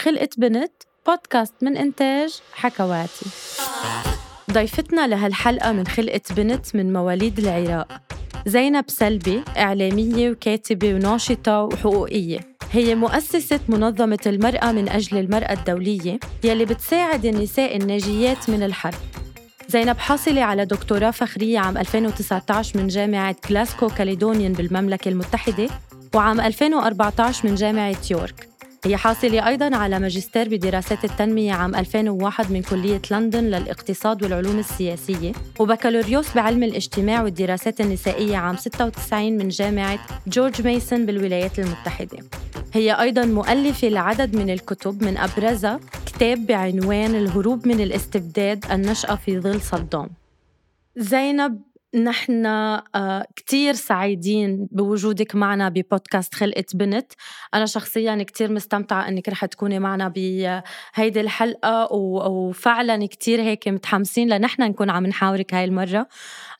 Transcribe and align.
خلقت 0.00 0.38
بنت 0.38 0.72
بودكاست 1.06 1.54
من 1.62 1.76
إنتاج 1.76 2.40
حكواتي. 2.52 3.26
ضيفتنا 4.52 5.06
لهالحلقة 5.06 5.72
من 5.72 5.86
خلقة 5.86 6.20
بنت 6.36 6.76
من 6.76 6.92
مواليد 6.92 7.38
العراق. 7.38 8.00
زينب 8.46 8.84
سلبي 8.88 9.42
إعلامية 9.56 10.30
وكاتبة 10.30 10.94
وناشطة 10.94 11.62
وحقوقية. 11.62 12.40
هي 12.72 12.94
مؤسسة 12.94 13.60
منظمة 13.68 14.18
المرأة 14.26 14.72
من 14.72 14.88
أجل 14.88 15.18
المرأة 15.18 15.52
الدولية 15.52 16.18
يلي 16.44 16.64
بتساعد 16.64 17.26
النساء 17.26 17.76
الناجيات 17.76 18.50
من 18.50 18.62
الحرب. 18.62 19.00
زينب 19.68 19.98
حاصلة 19.98 20.42
على 20.42 20.64
دكتوراه 20.64 21.10
فخرية 21.10 21.58
عام 21.58 21.78
2019 21.78 22.78
من 22.78 22.88
جامعة 22.88 23.36
كلاسكو 23.48 23.88
كاليدونيان 23.88 24.52
بالمملكة 24.52 25.08
المتحدة 25.08 25.68
وعام 26.14 26.40
2014 26.40 27.48
من 27.48 27.54
جامعة 27.54 27.96
يورك 28.10 28.49
هي 28.84 28.96
حاصلة 28.96 29.48
أيضا 29.48 29.76
على 29.76 29.98
ماجستير 29.98 30.48
بدراسات 30.48 31.04
التنمية 31.04 31.52
عام 31.52 31.74
2001 31.74 32.52
من 32.52 32.62
كلية 32.62 33.02
لندن 33.10 33.44
للاقتصاد 33.44 34.22
والعلوم 34.22 34.58
السياسية 34.58 35.32
وبكالوريوس 35.58 36.34
بعلم 36.34 36.62
الاجتماع 36.62 37.22
والدراسات 37.22 37.80
النسائية 37.80 38.36
عام 38.36 38.56
96 38.56 39.32
من 39.32 39.48
جامعة 39.48 39.98
جورج 40.26 40.62
ميسون 40.62 41.06
بالولايات 41.06 41.58
المتحدة. 41.58 42.18
هي 42.72 42.92
أيضا 43.00 43.24
مؤلفة 43.24 43.88
لعدد 43.88 44.36
من 44.36 44.50
الكتب 44.50 45.04
من 45.04 45.16
أبرزها 45.16 45.80
كتاب 46.06 46.46
بعنوان 46.46 47.14
الهروب 47.14 47.68
من 47.68 47.80
الاستبداد 47.80 48.64
النشأة 48.72 49.14
في 49.14 49.40
ظل 49.40 49.60
صدام. 49.60 50.10
زينب 50.96 51.69
نحن 51.94 52.46
آه، 52.46 53.26
كتير 53.36 53.74
سعيدين 53.74 54.68
بوجودك 54.72 55.34
معنا 55.34 55.68
ببودكاست 55.68 56.34
خلقة 56.34 56.64
بنت. 56.74 57.12
أنا 57.54 57.66
شخصيا 57.66 58.22
كتير 58.22 58.52
مستمتعة 58.52 59.08
أنك 59.08 59.28
رح 59.28 59.44
تكوني 59.44 59.78
معنا 59.78 60.08
بهيدي 60.08 61.20
الحلقة 61.20 61.92
وفعلا 61.92 63.06
كتير 63.06 63.40
هيك 63.40 63.68
متحمسين 63.68 64.28
لنحن 64.28 64.62
نكون 64.62 64.90
عم 64.90 65.06
نحاورك 65.06 65.54
هاي 65.54 65.64
المرة. 65.64 66.08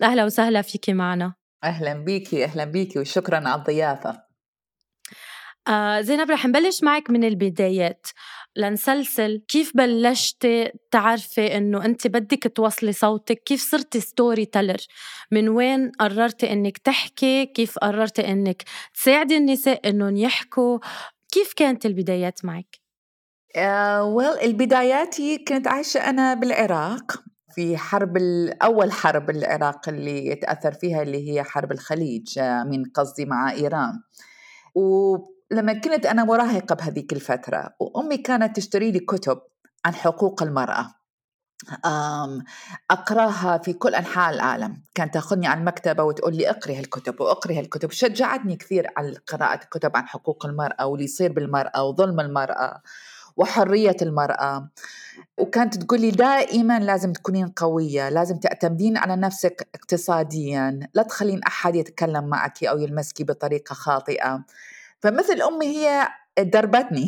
أهلا 0.03 0.25
وسهلا 0.25 0.63
فيكي 0.63 0.93
معنا. 0.93 1.35
أهلا 1.65 1.93
بيكي 1.93 2.45
أهلا 2.45 2.65
بيكي 2.65 2.99
وشكرا 2.99 3.49
على 3.49 3.55
الضيافة. 3.55 4.23
آه 5.69 6.01
زينب 6.01 6.31
رح 6.31 6.47
نبلش 6.47 6.83
معك 6.83 7.11
من 7.11 7.25
البدايات. 7.25 8.07
لنسلسل 8.57 9.43
كيف 9.49 9.77
بلشتي 9.77 10.73
تعرفي 10.91 11.57
إنه 11.57 11.85
أنت 11.85 12.07
بدك 12.07 12.53
توصلي 12.57 12.93
صوتك؟ 12.93 13.43
كيف 13.43 13.71
صرتي 13.71 14.01
storyteller 14.01 14.87
من 15.31 15.49
وين 15.49 15.91
قررتي 15.91 16.53
إنك 16.53 16.79
تحكي؟ 16.79 17.47
كيف 17.47 17.79
قررتي 17.79 18.29
إنك 18.29 18.63
تساعدي 18.95 19.37
النساء 19.37 19.89
إنهم 19.89 20.17
يحكوا؟ 20.17 20.79
كيف 21.33 21.53
كانت 21.53 21.87
البدايات 21.87 22.45
معك؟ 22.45 22.81
uh, 23.57 23.61
well 24.19 24.43
البداياتي 24.43 25.39
كنت 25.39 25.67
عايشة 25.67 25.99
أنا 26.11 26.35
بالعراق 26.35 27.23
في 27.55 27.77
حرب 27.77 28.17
أول 28.63 28.93
حرب 28.93 29.31
العراق 29.31 29.89
اللي 29.89 30.27
يتأثر 30.27 30.73
فيها 30.73 31.03
اللي 31.03 31.31
هي 31.31 31.43
حرب 31.43 31.73
الخليج 31.73 32.39
آه، 32.39 32.65
من 32.65 32.85
قصدي 32.85 33.25
مع 33.25 33.53
إيران. 33.53 34.01
و 34.75 35.17
لما 35.53 35.73
كنت 35.73 36.07
أنا 36.07 36.25
مراهقة 36.25 36.75
بهذيك 36.75 37.13
الفترة 37.13 37.75
وأمي 37.81 38.17
كانت 38.17 38.57
تشتري 38.57 38.91
لي 38.91 38.99
كتب 38.99 39.41
عن 39.85 39.95
حقوق 39.95 40.43
المرأة. 40.43 40.95
أقرأها 42.91 43.59
في 43.59 43.73
كل 43.73 43.95
أنحاء 43.95 44.35
العالم. 44.35 44.83
كانت 44.95 45.15
تأخذني 45.15 45.47
على 45.47 45.61
المكتبة 45.61 46.03
وتقول 46.03 46.37
لي 46.37 46.51
اقري 46.51 46.77
هالكتب 46.77 47.21
واقري 47.21 47.59
هالكتب. 47.59 47.91
شجعتني 47.91 48.57
كثير 48.57 48.87
على 48.97 49.17
قراءة 49.29 49.63
الكتب 49.65 49.97
عن 49.97 50.07
حقوق 50.07 50.47
المرأة 50.47 50.87
واللي 50.87 51.05
يصير 51.05 51.33
بالمرأة 51.33 51.85
وظلم 51.85 52.21
المرأة 52.21 52.83
وحرية 53.37 53.97
المرأة. 54.03 54.71
وكانت 55.39 55.77
تقول 55.77 56.01
لي 56.01 56.11
دائما 56.11 56.79
لازم 56.79 57.13
تكونين 57.13 57.49
قوية 57.49 58.09
لازم 58.09 58.39
تعتمدين 58.39 58.97
على 58.97 59.17
نفسك 59.17 59.69
اقتصاديا. 59.75 60.81
لا 60.95 61.03
تخلين 61.03 61.41
أحد 61.43 61.77
يتكلم 61.77 62.25
معك 62.25 62.65
أو 62.65 62.79
يلمسك 62.79 63.23
بطريقة 63.23 63.75
خاطئة. 63.75 64.45
فمثل 65.03 65.43
أمي 65.43 65.67
هي 65.67 66.09
دربتني 66.39 67.07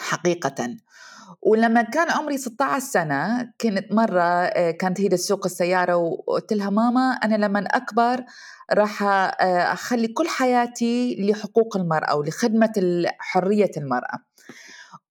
حقيقة. 0.00 0.76
ولما 1.42 1.82
كان 1.82 2.10
عمري 2.10 2.38
16 2.38 2.78
سنة 2.84 3.52
كنت 3.60 3.92
مرة 3.92 4.22
آه، 4.22 4.70
كانت 4.70 5.00
هي 5.00 5.08
تسوق 5.08 5.46
السيارة 5.46 5.96
وقلت 5.96 6.52
لها 6.52 6.70
ماما 6.70 7.10
أنا 7.10 7.34
لما 7.34 7.60
أكبر 7.60 8.24
راح 8.72 9.02
آه، 9.02 9.72
أخلي 9.72 10.08
كل 10.08 10.28
حياتي 10.28 11.16
لحقوق 11.20 11.76
المرأة 11.76 12.16
ولخدمة 12.16 12.72
حرية 13.18 13.70
المرأة. 13.76 14.18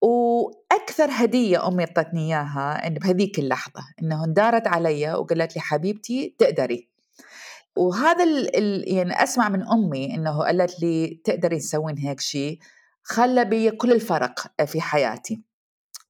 وأكثر 0.02 1.10
هدية 1.12 1.68
أمي 1.68 1.84
أعطتني 1.84 2.28
إياها 2.28 2.90
بهذيك 2.90 3.40
اللحظة 3.40 3.82
إنه 4.02 4.24
اندارت 4.26 4.68
علي 4.68 5.14
وقالت 5.14 5.56
لي 5.56 5.62
حبيبتي 5.62 6.36
تقدري. 6.40 6.89
وهذا 7.78 8.24
ال 8.24 8.84
يعني 8.94 9.24
أسمع 9.24 9.50
من 9.50 9.68
أمي 9.68 10.16
إنه 10.16 10.44
قالت 10.44 10.82
لي 10.82 11.22
تقدري 11.26 11.60
تسوين 11.60 11.98
هيك 11.98 12.20
شيء 12.20 12.60
خلى 13.04 13.46
بي 13.46 13.72
كل 13.72 13.92
الفرق 13.92 14.52
في 14.66 14.82
حياتي. 14.82 15.42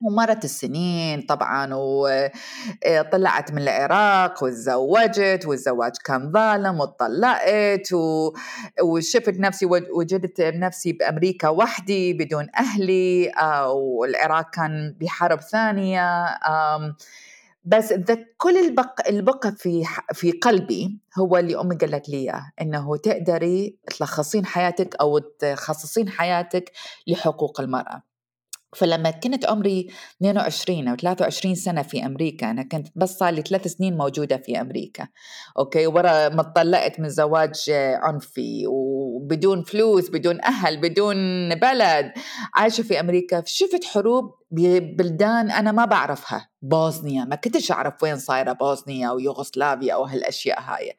ومرت 0.02 0.46
السنين 0.46 1.22
طبعا 1.22 1.70
وطلعت 1.74 3.52
من 3.52 3.62
العراق 3.62 4.44
وتزوجت 4.44 5.46
والزواج 5.46 5.92
كان 6.06 6.32
ظالم 6.32 6.80
وطلقت 6.80 7.94
وشفت 8.84 9.40
نفسي 9.40 9.66
وجدت 9.96 10.42
نفسي 10.42 10.94
بأمريكا 10.94 11.50
وحدي 11.50 12.14
بدون 12.14 12.48
أهلي 12.58 13.32
والعراق 13.74 14.50
كان 14.50 14.96
بحرب 15.02 15.42
ثانية 15.42 16.26
بس 17.70 17.94
كل 18.38 18.58
البق 18.58 19.08
البقى 19.10 19.52
في 19.52 19.84
في 20.14 20.32
قلبي 20.32 21.00
هو 21.20 21.38
اللي 21.38 21.62
أمي 21.62 21.76
قالت 21.76 22.10
لي 22.10 22.18
إياه 22.18 22.52
إنه 22.62 22.98
تقدري 22.98 23.78
تلخصين 23.98 24.46
حياتك 24.46 24.96
أو 25.02 25.18
تخصصين 25.20 26.10
حياتك 26.10 26.72
لحقوق 27.08 27.62
المرأة. 27.62 28.09
فلما 28.76 29.12
كنت 29.12 29.46
عمري 29.46 29.88
22 30.18 30.88
أو 30.88 30.96
23 30.96 31.56
سنة 31.56 31.82
في 31.82 32.06
أمريكا 32.06 32.52
أنا 32.52 32.64
كنت 32.64 32.88
بس 32.96 33.18
صار 33.18 33.34
لي 33.34 33.42
ثلاث 33.42 33.68
سنين 33.68 33.98
موجودة 33.98 34.38
في 34.38 34.62
أمريكا. 34.62 35.08
أوكي؟ 35.58 35.88
ورا 35.88 36.30
ما 36.30 36.44
طلقت 36.44 37.00
من 37.00 37.10
زواج 37.10 37.72
عنفي 38.04 38.68
وبدون 38.68 39.64
فلوس 39.64 40.10
بدون 40.10 40.42
أهل 40.42 40.78
بدون 40.78 41.16
بلد. 41.56 42.12
عايشة 42.56 42.82
في 42.82 43.00
أمريكا 43.00 43.44
شفت 43.46 43.84
حروب 43.84 44.36
ببلدان 44.52 45.52
أنا 45.52 45.72
ما 45.72 45.86
بعرفها. 45.86 46.50
بوزنيا 46.62 47.26
ما 47.26 47.36
كنتش 47.36 47.72
أعرف 47.72 48.04
وين 48.04 48.18
صايرة 48.20 48.54
بوزنيا 48.54 49.12
ويوغوسلافيا 49.12 49.94
أو 49.94 50.04
هالأشياء 50.04 50.62
هاي. 50.62 50.94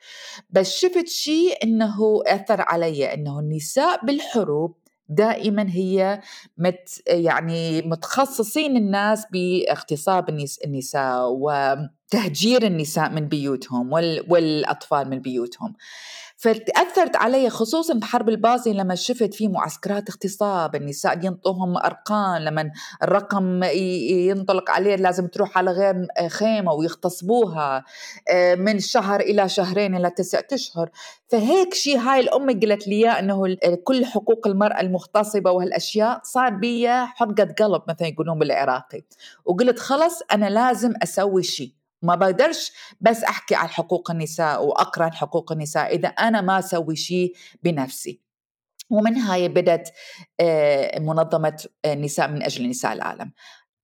بس 0.50 0.70
شفت 0.70 1.08
شيء 1.08 1.64
إنه 1.64 2.22
أثر 2.26 2.60
علي 2.60 3.14
إنه 3.14 3.40
النساء 3.40 4.04
بالحروب 4.06 4.80
دائما 5.10 5.66
هي 5.70 6.20
مت 6.58 7.02
يعني 7.06 7.82
متخصصين 7.82 8.76
الناس 8.76 9.26
باغتصاب 9.32 10.28
النساء 10.64 11.30
وتهجير 11.30 12.62
النساء 12.62 13.10
من 13.10 13.28
بيوتهم 13.28 13.92
والأطفال 14.28 15.10
من 15.10 15.18
بيوتهم. 15.18 15.74
فتأثرت 16.40 17.16
علي 17.16 17.50
خصوصا 17.50 17.94
بحرب 17.94 18.28
البازي 18.28 18.72
لما 18.72 18.94
شفت 18.94 19.34
في 19.34 19.48
معسكرات 19.48 20.08
اغتصاب 20.08 20.74
النساء 20.74 21.24
ينطوهم 21.24 21.76
أرقام 21.76 22.42
لما 22.42 22.70
الرقم 23.02 23.62
ينطلق 23.64 24.70
عليه 24.70 24.96
لازم 24.96 25.26
تروح 25.26 25.58
على 25.58 25.70
غير 25.70 26.06
خيمة 26.28 26.72
ويغتصبوها 26.72 27.84
آه، 28.28 28.54
من 28.54 28.78
شهر 28.78 29.20
إلى 29.20 29.48
شهرين 29.48 29.94
إلى 29.94 30.10
تسعة 30.10 30.46
أشهر. 30.52 30.90
فهيك 31.28 31.74
شيء 31.74 31.98
هاي 31.98 32.20
الأم 32.20 32.60
قالت 32.60 32.88
لي 32.88 33.08
أنه 33.08 33.56
كل 33.84 34.04
حقوق 34.04 34.46
المرأة 34.46 34.80
المغتصبة 34.80 35.50
وهالأشياء 35.50 36.20
صار 36.24 36.50
بي 36.50 36.88
حرقة 36.90 37.54
قلب 37.58 37.82
مثلا 37.88 38.08
يقولون 38.08 38.38
بالعراقي. 38.38 39.02
وقلت 39.44 39.78
خلص 39.78 40.20
أنا 40.32 40.50
لازم 40.50 40.92
أسوي 41.02 41.42
شيء 41.42 41.79
ما 42.02 42.14
بقدرش 42.14 42.72
بس 43.00 43.24
أحكي 43.24 43.54
عن 43.54 43.68
حقوق 43.68 44.10
النساء 44.10 44.64
وأقرأ 44.64 45.10
حقوق 45.10 45.52
النساء 45.52 45.94
إذا 45.94 46.08
أنا 46.08 46.40
ما 46.40 46.58
أسوي 46.58 46.96
شيء 46.96 47.34
بنفسي. 47.62 48.20
ومن 48.90 49.16
هاي 49.16 49.48
بدت 49.48 49.92
آه، 50.40 50.98
منظمة 50.98 51.66
النساء 51.84 52.28
من 52.28 52.42
أجل 52.42 52.68
نساء 52.68 52.92
العالم. 52.92 53.32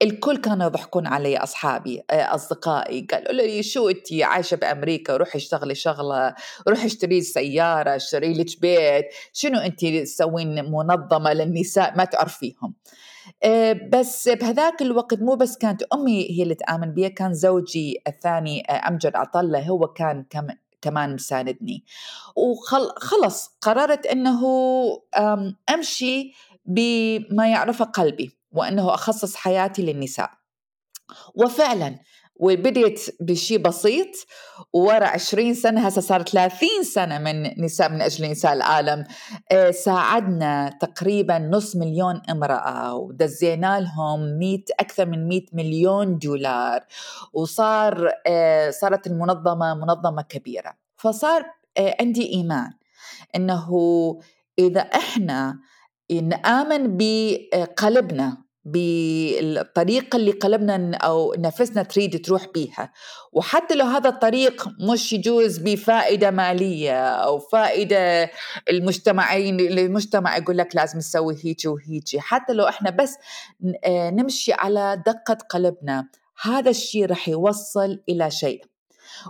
الكل 0.02 0.36
كانوا 0.36 0.66
يضحكون 0.66 1.06
علي 1.06 1.36
أصحابي 1.36 2.02
آه، 2.10 2.34
أصدقائي 2.34 3.06
قالوا 3.10 3.32
لي 3.32 3.62
شو 3.62 3.88
أنت 3.88 4.12
عايشة 4.22 4.54
بأمريكا 4.54 5.16
روحي 5.16 5.38
اشتغلي 5.38 5.74
شغلة 5.74 6.34
روحي 6.68 6.86
اشتري 6.86 7.20
سيارة 7.20 7.96
اشتري 7.96 8.34
لك 8.34 8.60
بيت. 8.60 9.06
شنو 9.32 9.58
أنت 9.58 9.84
تسوين 9.84 10.70
منظمة 10.70 11.32
للنساء 11.32 11.96
ما 11.96 12.04
تعرفيهم؟ 12.04 12.74
آه، 12.74 12.96
بس 13.92 14.28
بهذاك 14.28 14.82
الوقت 14.82 15.22
مو 15.22 15.34
بس 15.34 15.58
كانت 15.58 15.82
أمي 15.82 16.30
هي 16.30 16.42
اللي 16.42 16.54
تآمن 16.54 16.94
بي 16.94 17.08
كان 17.08 17.34
زوجي 17.34 18.02
الثاني 18.06 18.70
آه، 18.70 18.88
أمجد 18.88 19.16
عطلة 19.16 19.68
هو 19.68 19.86
كان 19.86 20.24
كمان 20.82 21.14
مساندني 21.14 21.84
وخلص 22.36 23.56
قررت 23.62 24.06
إنه 24.06 24.42
أمشي 25.74 26.32
بما 26.64 27.48
يعرفه 27.48 27.84
قلبي 27.84 28.38
وأنه 28.52 28.94
أخصص 28.94 29.36
حياتي 29.36 29.82
للنساء. 29.82 30.30
وفعلا 31.34 31.98
وبديت 32.38 33.16
بشيء 33.20 33.58
بسيط 33.58 34.26
وورا 34.72 35.06
20 35.06 35.54
سنة 35.54 35.86
هسه 35.86 36.00
صار 36.00 36.22
30 36.22 36.68
سنة 36.82 37.18
من 37.18 37.64
نساء 37.64 37.90
من 37.90 38.02
أجل 38.02 38.30
نساء 38.30 38.52
العالم. 38.52 39.04
آه، 39.52 39.70
ساعدنا 39.70 40.78
تقريبا 40.80 41.38
نص 41.38 41.76
مليون 41.76 42.22
امرأة 42.30 42.94
ودزينا 42.94 43.80
لهم 43.80 44.38
100 44.38 44.64
أكثر 44.80 45.06
من 45.06 45.28
100 45.28 45.42
مليون 45.52 46.18
دولار. 46.18 46.80
وصار 47.32 48.10
آه، 48.26 48.70
صارت 48.70 49.06
المنظمة 49.06 49.74
منظمة 49.74 50.22
كبيرة. 50.22 50.72
فصار 50.96 51.44
آه، 51.78 51.96
عندي 52.00 52.32
إيمان 52.32 52.70
إنه 53.36 53.70
إذا 54.58 54.80
إحنا 54.80 55.58
نآمن 56.10 56.96
بقلبنا 56.96 58.45
بالطريقة 58.66 60.16
اللي 60.16 60.30
قلبنا 60.30 60.96
أو 60.96 61.34
نفسنا 61.38 61.82
تريد 61.82 62.24
تروح 62.24 62.46
بيها. 62.54 62.92
وحتى 63.32 63.74
لو 63.74 63.86
هذا 63.86 64.08
الطريق 64.08 64.68
مش 64.80 65.12
يجوز 65.12 65.58
بفائدة 65.58 66.30
مالية 66.30 67.08
أو 67.08 67.38
فائدة 67.38 68.30
المجتمعين 68.70 69.60
المجتمع 69.60 70.36
يقول 70.36 70.58
لك 70.58 70.76
لازم 70.76 70.98
تسوي 70.98 71.36
هيك 71.44 71.60
وهيك 71.66 72.18
حتى 72.18 72.52
لو 72.52 72.68
إحنا 72.68 72.90
بس 72.90 73.14
آه، 73.84 74.10
نمشي 74.10 74.52
على 74.52 75.02
دقة 75.06 75.38
قلبنا 75.50 76.08
هذا 76.42 76.70
الشيء 76.70 77.06
رح 77.06 77.28
يوصل 77.28 78.02
إلى 78.08 78.30
شيء. 78.30 78.64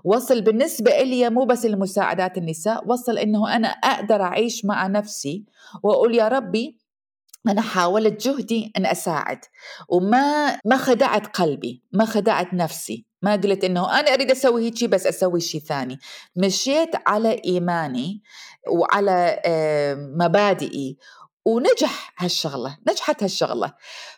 وصل 0.05 0.41
بالنسبة 0.41 0.91
إلي 0.91 1.31
مو 1.31 1.45
بس 1.45 1.65
لمساعدات 1.65 2.39
النساء 2.39 2.89
وصل 2.89 3.19
إنه 3.19 3.57
أنا 3.57 3.69
أقدر 3.69 4.23
أعيش 4.23 4.65
مع 4.65 4.87
نفسي 4.87 5.45
وأقول 5.83 6.15
يا 6.15 6.29
ربي 6.29 6.86
أنا 7.49 7.61
حاولت 7.61 8.29
جهدي 8.29 8.73
أن 8.77 8.87
أساعد 8.87 9.39
وما 9.89 10.59
ما 10.65 10.77
خدعت 10.77 11.37
قلبي 11.37 11.83
ما 11.93 12.05
خدعت 12.05 12.55
نفسي. 12.55 13.07
ما 13.23 13.33
قلت 13.33 13.65
إنه 13.65 14.01
أنا 14.01 14.15
أريد 14.15 14.31
أسوي 14.31 14.65
هيك 14.65 14.85
بس 14.85 15.07
أسوي 15.07 15.41
شيء 15.41 15.61
ثاني. 15.61 15.99
مشيت 16.37 16.91
على 17.07 17.41
إيماني 17.45 18.23
وعلى 18.69 19.41
مبادئي 20.21 20.97
ونجح 21.45 22.15
هالشغلة 22.19 22.79
نجحت 22.89 23.23
هالشغلة. 23.23 23.73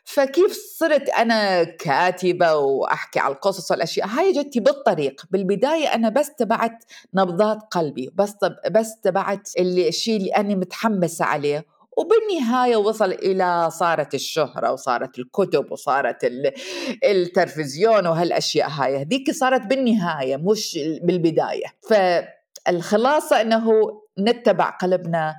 فكيف 0.04 0.58
صرت 0.78 1.08
أنا 1.08 1.64
كاتبة 1.64 2.54
وأحكي 2.54 3.18
على 3.18 3.34
القصص 3.34 3.70
والأشياء؟ 3.70 4.08
هاي 4.08 4.32
جتي 4.32 4.60
بالطريق. 4.60 5.22
بالبداية 5.30 5.94
أنا 5.94 6.08
بس 6.08 6.34
تبعت 6.34 6.84
نبضات 7.14 7.58
قلبي 7.70 8.10
بس 8.14 8.34
بس 8.70 9.00
تبعت 9.00 9.48
الشيء 9.58 10.16
اللي 10.16 10.30
أنا 10.30 10.54
متحمسة 10.54 11.24
عليه. 11.24 11.77
وبالنهاية 11.98 12.76
وصل 12.76 13.12
إلى 13.12 13.70
صارت 13.70 14.14
الشهرة 14.14 14.72
وصارت 14.72 15.18
الكتب 15.18 15.72
وصارت 15.72 16.32
التلفزيون 17.04 18.06
وهالأشياء 18.06 18.68
هاي. 18.70 19.02
هذيك 19.02 19.30
صارت 19.30 19.66
بالنهاية 19.66 20.36
مش 20.36 20.78
بالبداية. 21.02 21.66
فالخلاصة 21.88 23.40
أنه 23.40 23.70
نتبع 24.18 24.70
قلبنا 24.70 25.34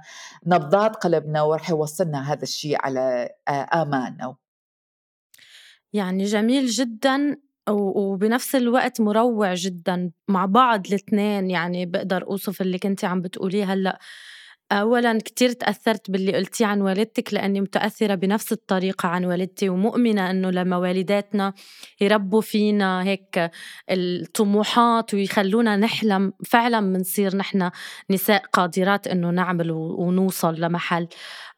نبضات 0.45 0.95
قلبنا 0.95 1.41
ورح 1.41 1.69
يوصلنا 1.69 2.33
هذا 2.33 2.43
الشيء 2.43 2.77
على 2.79 3.29
آمالنا. 3.49 4.35
يعني 5.93 6.23
جميل 6.23 6.65
جدا 6.65 7.37
وبنفس 7.69 8.55
الوقت 8.55 9.01
مروع 9.01 9.53
جدا 9.53 10.11
مع 10.27 10.45
بعض 10.45 10.87
الاثنين. 10.87 11.49
يعني 11.49 11.85
بقدر 11.85 12.23
أوصف 12.23 12.61
اللي 12.61 12.79
كنتي 12.79 13.05
عم 13.05 13.21
بتقوليه 13.21 13.73
هلأ. 13.73 13.99
أولا 14.71 15.19
كتير 15.19 15.51
تأثرت 15.51 16.11
باللي 16.11 16.35
قلتيه 16.35 16.65
عن 16.65 16.81
والدتك 16.81 17.33
لأني 17.33 17.61
متأثرة 17.61 18.15
بنفس 18.15 18.51
الطريقة 18.51 19.09
عن 19.09 19.25
والدتي 19.25 19.69
ومؤمنة 19.69 20.29
أنه 20.31 20.49
لما 20.49 20.77
والداتنا 20.77 21.53
يربوا 22.01 22.41
فينا 22.41 23.03
هيك 23.03 23.51
الطموحات 23.91 25.13
ويخلونا 25.13 25.77
نحلم 25.77 26.33
فعلا 26.45 26.93
بنصير 26.93 27.35
نحن 27.35 27.71
نساء 28.09 28.43
قادرات 28.53 29.07
أنه 29.07 29.29
نعمل 29.29 29.71
ونوصل 29.71 30.61
لمحل. 30.61 31.07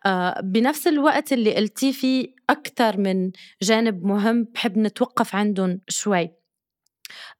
آه، 0.05 0.41
بنفس 0.41 0.87
الوقت 0.87 1.33
اللي 1.33 1.55
قلتيه 1.55 1.91
فيه 1.91 2.27
أكثر 2.49 2.97
من 2.97 3.31
جانب 3.61 4.03
مهم 4.05 4.43
بحب 4.43 4.77
نتوقف 4.77 5.35
عندهم 5.35 5.81
شوي. 5.89 6.31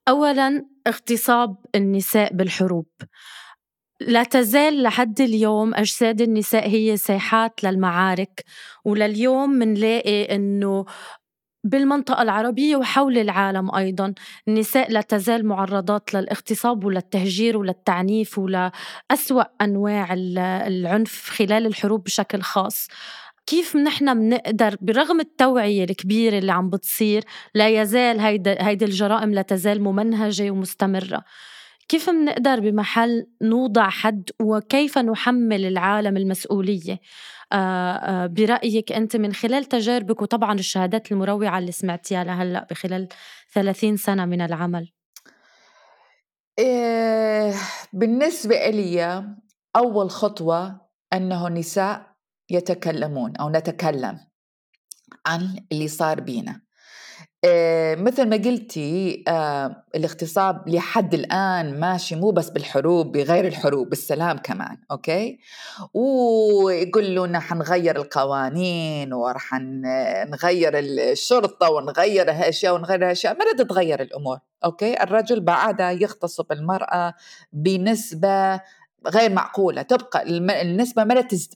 أولا 0.08 0.66
اغتصاب 0.86 1.56
النساء 1.74 2.34
بالحروب. 2.34 2.86
لا 4.06 4.22
تزال 4.24 4.82
لحد 4.82 5.20
اليوم 5.20 5.74
أجساد 5.74 6.20
النساء 6.20 6.68
هي 6.68 6.96
ساحات 6.96 7.64
للمعارك 7.64 8.44
ولليوم 8.84 9.50
منلاقي 9.50 10.34
أنه 10.34 10.84
بالمنطقة 11.64 12.22
العربية 12.22 12.76
وحول 12.76 13.18
العالم 13.18 13.74
أيضا 13.74 14.14
النساء 14.48 14.92
لا 14.92 15.00
تزال 15.00 15.46
معرضات 15.46 16.14
للاغتصاب 16.14 16.84
وللتهجير 16.84 17.56
وللتعنيف 17.56 18.38
ولأسوأ 18.38 19.42
أنواع 19.60 20.08
العنف 20.66 21.30
خلال 21.30 21.66
الحروب 21.66 22.04
بشكل 22.04 22.42
خاص. 22.42 22.88
كيف 23.46 23.76
نحن 23.76 24.14
بنقدر 24.14 24.76
برغم 24.80 25.20
التوعية 25.20 25.84
الكبيرة 25.84 26.38
اللي 26.38 26.52
عم 26.52 26.70
بتصير 26.70 27.24
لا 27.54 27.68
يزال 27.68 28.20
هيدا 28.20 28.68
هيدي 28.68 28.84
الجرائم 28.84 29.34
لا 29.34 29.42
تزال 29.42 29.82
ممنهجة 29.82 30.50
ومستمرة؟ 30.50 31.24
كيف 31.88 32.10
منقدر 32.10 32.60
بمحل 32.60 33.26
نوضع 33.42 33.90
حد 33.90 34.30
وكيف 34.40 34.98
نحمل 34.98 35.64
العالم 35.64 36.16
المسؤولية؟ 36.16 37.00
برأيك 38.26 38.92
أنت 38.92 39.16
من 39.16 39.32
خلال 39.32 39.64
تجاربك 39.64 40.22
وطبعا 40.22 40.54
الشهادات 40.54 41.12
المروعة 41.12 41.58
اللي 41.58 41.72
سمعتيها 41.72 42.24
لهلأ 42.24 42.66
بخلال 42.70 43.08
30 43.54 43.96
سنة 43.96 44.24
من 44.24 44.40
العمل. 44.40 44.92
إيه 46.58 47.54
بالنسبة 47.92 48.56
إلي 48.56 49.24
أول 49.76 50.10
خطوة 50.10 50.80
أنه 51.12 51.46
النساء 51.46 52.12
يتكلمون 52.50 53.36
أو 53.36 53.50
نتكلم 53.50 54.20
عن 55.26 55.66
اللي 55.72 55.88
صار 55.88 56.20
بينا. 56.20 56.52
آه، 56.52 56.62
مثل 57.96 58.28
ما 58.28 58.36
قلتي 58.36 59.24
آه، 59.28 59.84
الاغتصاب 59.94 60.68
لحد 60.68 61.14
الآن 61.14 61.80
ماشي 61.80 62.16
مو 62.16 62.30
بس 62.30 62.50
بالحروب 62.50 63.12
بغير 63.12 63.46
الحروب 63.46 63.88
بالسلام 63.88 64.38
كمان 64.38 64.76
أوكي؟ 64.90 65.38
ويقولوا 65.94 67.26
لنا 67.26 67.40
حنغير 67.40 67.96
القوانين 67.96 69.12
ورح 69.12 69.54
نغير 70.28 70.78
الشرطة 70.78 71.70
ونغير 71.70 72.30
هالأشياء 72.30 72.74
ونغير 72.74 73.04
هالأشياء 73.04 73.36
ما 73.38 73.52
تتغير 73.64 74.02
الأمور 74.02 74.38
okay؟ 74.64 75.02
الرجل 75.02 75.40
بعد 75.40 75.80
يغتصب 75.80 76.52
المرأة 76.52 77.14
بنسبة 77.52 78.60
غير 79.06 79.32
معقولة 79.32 79.82
تبقى 79.82 80.22
النسبة 80.62 81.04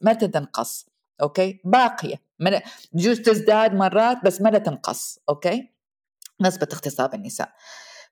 ما 0.02 0.12
تنقص 0.12 0.86
okay؟ 1.22 1.60
باقية 1.64 2.20
بجوز 2.92 3.20
تزداد 3.20 3.74
مرات 3.74 4.16
بس 4.24 4.40
ما 4.40 4.58
تنقص 4.58 5.18
okay؟ 5.28 5.75
نسبة 6.40 6.68
اغتصاب 6.72 7.14
النساء. 7.14 7.52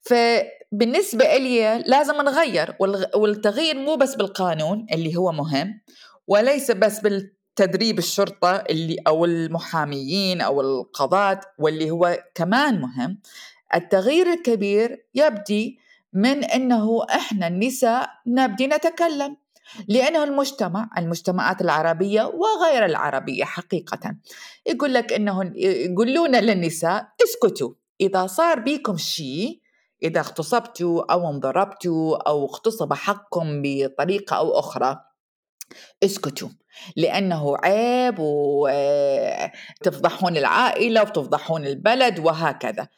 فبالنسبة 0.02 1.36
إلي 1.36 1.84
لازم 1.86 2.14
نغير 2.14 2.76
والتغيير 3.14 3.78
مو 3.78 3.96
بس 3.96 4.14
بالقانون 4.14 4.86
اللي 4.92 5.16
هو 5.16 5.32
مهم 5.32 5.80
وليس 6.26 6.70
بس 6.70 7.00
بالتدريب 7.00 7.98
الشرطة 7.98 8.56
اللي 8.56 8.96
أو 9.06 9.24
المحاميين 9.24 10.40
أو 10.40 10.60
القضاة 10.60 11.40
واللي 11.58 11.90
هو 11.90 12.18
كمان 12.34 12.80
مهم. 12.80 13.18
التغيير 13.74 14.32
الكبير 14.32 15.06
يبدي 15.14 15.78
من 16.12 16.44
أنه 16.44 17.04
إحنا 17.10 17.46
النساء 17.46 18.10
نبدي 18.26 18.66
نتكلم 18.66 19.36
لأنه 19.88 20.24
المجتمع 20.24 20.90
المجتمعات 20.98 21.60
العربية 21.60 22.22
وغير 22.22 22.84
العربية 22.84 23.44
حقيقة. 23.44 24.16
يقول 24.66 24.94
لك 24.94 25.12
أنه 25.12 25.52
يقولون 25.56 26.36
للنساء 26.36 27.08
اسكتوا. 27.24 27.83
إذا 28.00 28.26
صار 28.26 28.60
بيكم 28.60 28.96
شيء 28.96 29.60
إذا 30.02 30.20
اغتصبتوا 30.20 31.12
أو 31.12 31.30
انضربتوا 31.30 32.28
أو 32.28 32.44
اغتصب 32.44 32.92
حقكم 32.92 33.62
بطريقة 33.62 34.36
أو 34.36 34.58
أخرى 34.58 35.00
اسكتوا 36.04 36.48
لأنه 36.96 37.56
عيب 37.56 38.16
وتفضحون 39.80 40.36
العائلة 40.36 41.02
وتفضحون 41.02 41.66
البلد 41.66 42.18
وهكذا. 42.18 42.88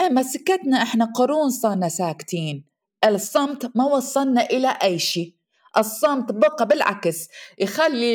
أما 0.00 0.22
سكتنا 0.22 0.82
إحنا 0.82 1.04
قرون 1.04 1.50
صرنا 1.50 1.88
ساكتين. 1.88 2.64
الصمت 3.04 3.76
ما 3.76 3.84
وصلنا 3.84 4.42
إلى 4.42 4.78
أي 4.82 4.98
شيء. 4.98 5.34
الصمت 5.78 6.32
بقى 6.32 6.66
بالعكس 6.66 7.28
يخلي 7.58 8.14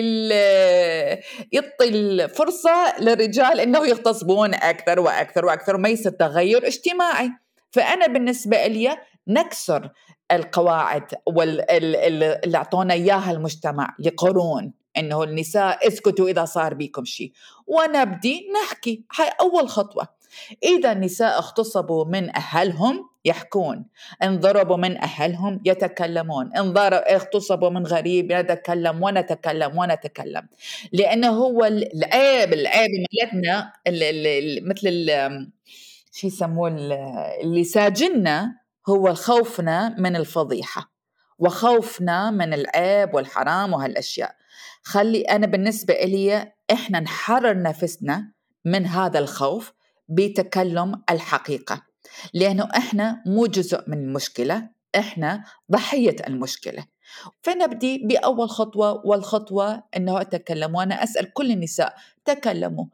يعطي 1.51 1.89
الفرصة 1.89 3.00
للرجال 3.00 3.60
إنه 3.60 3.86
يغتصبون 3.88 4.53
أكثر 4.53 5.00
وأكثر 5.00 5.46
وأكثر 5.46 5.75
وما 5.75 5.89
يصير 5.89 6.12
تغير 6.12 6.68
اجتماعي. 6.68 7.30
فأنا 7.72 8.08
بالنسبة 8.08 8.68
لي 8.68 8.98
نكسر 9.27 9.89
القواعد 10.32 11.03
اللي 11.39 12.58
أعطونا 12.58 12.94
إياها 12.94 13.32
المجتمع 13.32 13.96
لقرون 14.00 14.74
إنه 14.98 15.24
النساء 15.24 15.88
اسكتوا 15.88 16.30
إذا 16.30 16.46
صار 16.46 16.74
بيكم 16.74 17.06
شيء. 17.06 17.32
ونبدي 17.68 18.48
نحكي 18.63 19.03
هاي 19.20 19.30
أول 19.41 19.70
خطوة. 19.70 20.21
إذا 20.64 20.92
النساء 20.92 21.38
اغتصبوا 21.40 22.06
من 22.06 22.36
أهلهم 22.36 23.10
يحكون 23.26 23.86
إن 24.24 24.40
ضربوا 24.40 24.78
من 24.78 24.98
أهلهم 24.98 25.62
يتكلمون 25.66 26.58
إن 26.58 26.78
اغتصبوا 26.78 27.70
من 27.70 27.88
غريب 27.88 28.32
يتكلم 28.32 29.04
ونتكلم 29.04 29.78
ونتكلم. 29.78 30.48
لأنه 30.92 31.30
هو 31.30 31.66
العيب 31.66 32.54
العيب 32.54 32.90
ملتنا 33.14 33.74
مثل 34.62 35.10
شو 36.14 36.28
يسموه 36.28 36.68
اللي 37.42 37.64
ساجنا 37.64 38.56
هو 38.90 39.14
خوفنا 39.14 39.96
من 39.98 40.16
الفضيحة 40.16 40.92
وخوفنا 41.40 42.32
من 42.32 42.54
العيب 42.54 43.14
والحرام 43.14 43.74
وهالأشياء. 43.74 44.36
خلي 44.84 45.22
أنا 45.22 45.48
بالنسبة 45.48 45.94
لي 45.94 46.52
إحنا 46.72 47.00
نحرر 47.00 47.62
نفسنا 47.62 48.32
من 48.66 48.86
هذا 48.86 49.20
الخوف 49.20 49.74
بتكلم 50.12 51.01
الحقيقة 51.10 51.82
لأنه 52.34 52.70
إحنا 52.77 53.24
مو 53.25 53.46
جزء 53.46 53.82
من 53.88 53.98
المشكلة 53.98 54.70
إحنا 54.96 55.44
ضحية 55.72 56.15
المشكلة. 56.27 56.86
فنبدي 57.41 57.98
بأول 57.98 58.50
خطوة 58.50 59.06
والخطوة 59.06 59.84
إنه 59.98 60.22
أتكلم 60.22 60.75
وأنا 60.75 61.03
أسأل 61.03 61.34
كل 61.34 61.51
النساء 61.51 61.96
تكلموا 62.25 62.86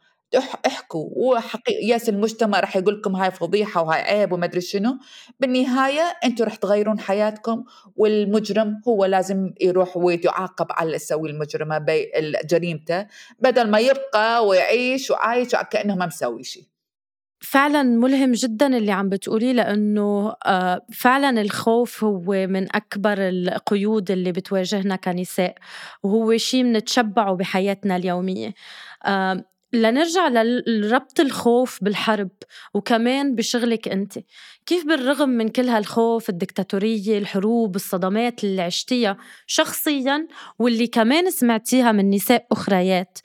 احكوا 0.67 1.09
وحقيقة 1.15 1.85
ياس 1.85 2.09
المجتمع 2.09 2.59
رح 2.59 2.77
يقول 2.77 2.97
لكم 2.99 3.15
هاي 3.15 3.31
فضيحة 3.31 3.81
وهاي 3.81 4.01
عيب 4.01 4.31
وما 4.31 4.45
أدري 4.45 4.61
شنو. 4.61 4.97
بالنهاية 5.39 6.13
أنتم 6.23 6.45
رح 6.45 6.55
تغيرون 6.55 6.99
حياتكم 6.99 7.63
والمجرم 7.95 8.81
هو 8.87 9.05
لازم 9.05 9.53
يروح 9.61 9.97
ويعاقب 9.97 10.65
على 10.69 10.85
اللي 10.85 10.95
يسوي 10.95 11.29
المجرمة 11.29 11.85
جريمته 12.45 13.07
بدل 13.39 13.69
ما 13.69 13.79
يبقى 13.79 14.47
ويعيش 14.47 15.11
وعايش 15.11 15.55
كأنه 15.55 15.95
ما 15.95 16.05
مسوي 16.05 16.43
شيء 16.43 16.63
فعلا 17.39 17.83
ملهم 17.83 18.31
جدا 18.31 18.77
اللي 18.77 18.91
عم 18.91 19.09
بتقوليه 19.09 19.51
لأنه 19.53 20.35
آه، 20.45 20.81
فعلا 20.93 21.41
الخوف 21.41 22.03
هو 22.03 22.23
من 22.47 22.75
أكبر 22.75 23.15
القيود 23.29 24.11
اللي 24.11 24.31
بتواجهنا 24.31 24.95
كنساء 24.95 25.55
وهو 26.03 26.37
شيء 26.37 26.63
بنتشبعه 26.63 27.35
بحياتنا 27.35 27.95
اليومية. 27.95 28.53
لنرجع 29.77 30.27
لربط 30.67 31.19
الخوف 31.19 31.83
بالحرب 31.83 32.29
وكمان 32.73 33.35
بشغلك 33.35 33.87
أنت. 33.87 34.19
كيف 34.65 34.85
بالرغم 34.85 35.29
من 35.29 35.49
كل 35.49 35.69
هالخوف 35.69 36.29
الدكتاتورية 36.29 37.17
الحروب 37.17 37.75
الصدمات 37.75 38.43
اللي 38.43 38.61
عشتيها 38.61 39.17
شخصيا 39.47 40.27
واللي 40.59 40.87
كمان 40.87 41.31
سمعتيها 41.31 41.91
من 41.91 42.09
نساء 42.09 42.47
أخريات 42.51 43.19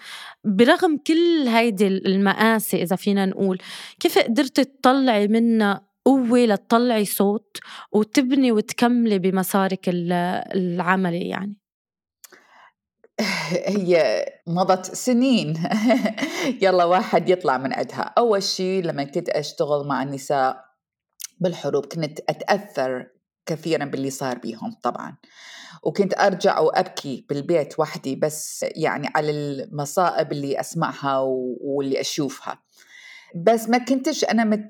برغم 0.45 0.97
كل 1.07 1.49
هيدي 1.49 1.87
المآسي 1.87 2.83
إذا 2.83 2.97
فينا 2.97 3.27
نقول 3.27 3.59
كيف 4.01 4.19
قدرتي 4.19 4.65
تطلعي 4.65 5.29
منها 5.29 5.87
قوة 6.05 6.39
لتطلعي 6.39 7.05
صوت 7.05 7.59
وتبني 7.93 8.53
وتكملي 8.53 9.19
بمسارك 9.19 9.85
العملي 9.89 11.29
يعني؟ 11.29 11.62
هي 13.67 14.25
مضت 14.47 14.95
سنين. 14.95 15.63
يلا 16.63 16.85
واحد 16.85 17.29
يطلع 17.29 17.59
من 17.59 17.73
عندها. 17.73 18.13
أول 18.19 18.43
شيء 18.43 18.83
لما 18.85 19.05
كنت 19.05 19.29
أشتغل 19.29 19.87
مع 19.87 20.03
النساء 20.03 20.65
بالحروب 21.41 21.87
كنت 21.87 22.21
أتأثر 22.29 23.07
كثيرا 23.47 23.85
باللي 23.85 24.11
صار 24.11 24.39
بيهم 24.39 24.75
طبعا. 24.83 25.17
وكنت 25.83 26.15
أرجع 26.21 26.59
وأبكي 26.59 27.27
بالبيت 27.29 27.79
وحدي 27.79 28.17
بس 28.17 28.65
يعني 28.77 29.09
على 29.15 29.31
المصائب 29.31 30.33
اللي 30.33 30.61
أسمعها 30.61 31.19
واللي 31.61 32.01
أشوفها. 32.01 32.63
بس 33.37 33.69
ما 33.69 33.79
كنتش 33.79 34.25
أنا 34.25 34.67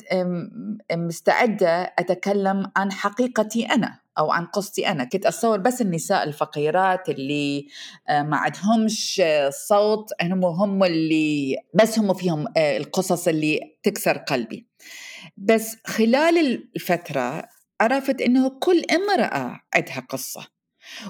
مستعدة 0.92 1.82
أتكلم 1.98 2.72
عن 2.76 2.92
حقيقتي 2.92 3.66
أنا. 3.66 4.01
أو 4.18 4.32
عن 4.32 4.46
قصتي 4.46 4.88
أنا. 4.88 5.04
كنت 5.04 5.26
أتصور 5.26 5.58
بس 5.58 5.80
النساء 5.80 6.24
الفقيرات 6.24 7.08
اللي 7.08 7.66
آه، 8.08 8.22
ما 8.22 8.36
عندهمش 8.36 9.22
صوت 9.68 10.08
هم 10.22 10.44
هم 10.44 10.84
اللي 10.84 11.56
بس 11.74 11.98
هم 11.98 12.14
فيهم 12.14 12.46
آه، 12.56 12.76
القصص 12.76 13.28
اللي 13.28 13.60
تكسر 13.82 14.18
قلبي. 14.18 14.66
بس 15.36 15.76
خلال 15.86 16.38
الفترة 16.76 17.48
عرفت 17.80 18.20
إنه 18.20 18.48
كل 18.48 18.82
امرأة 18.90 19.60
عندها 19.74 20.06
قصة 20.08 20.46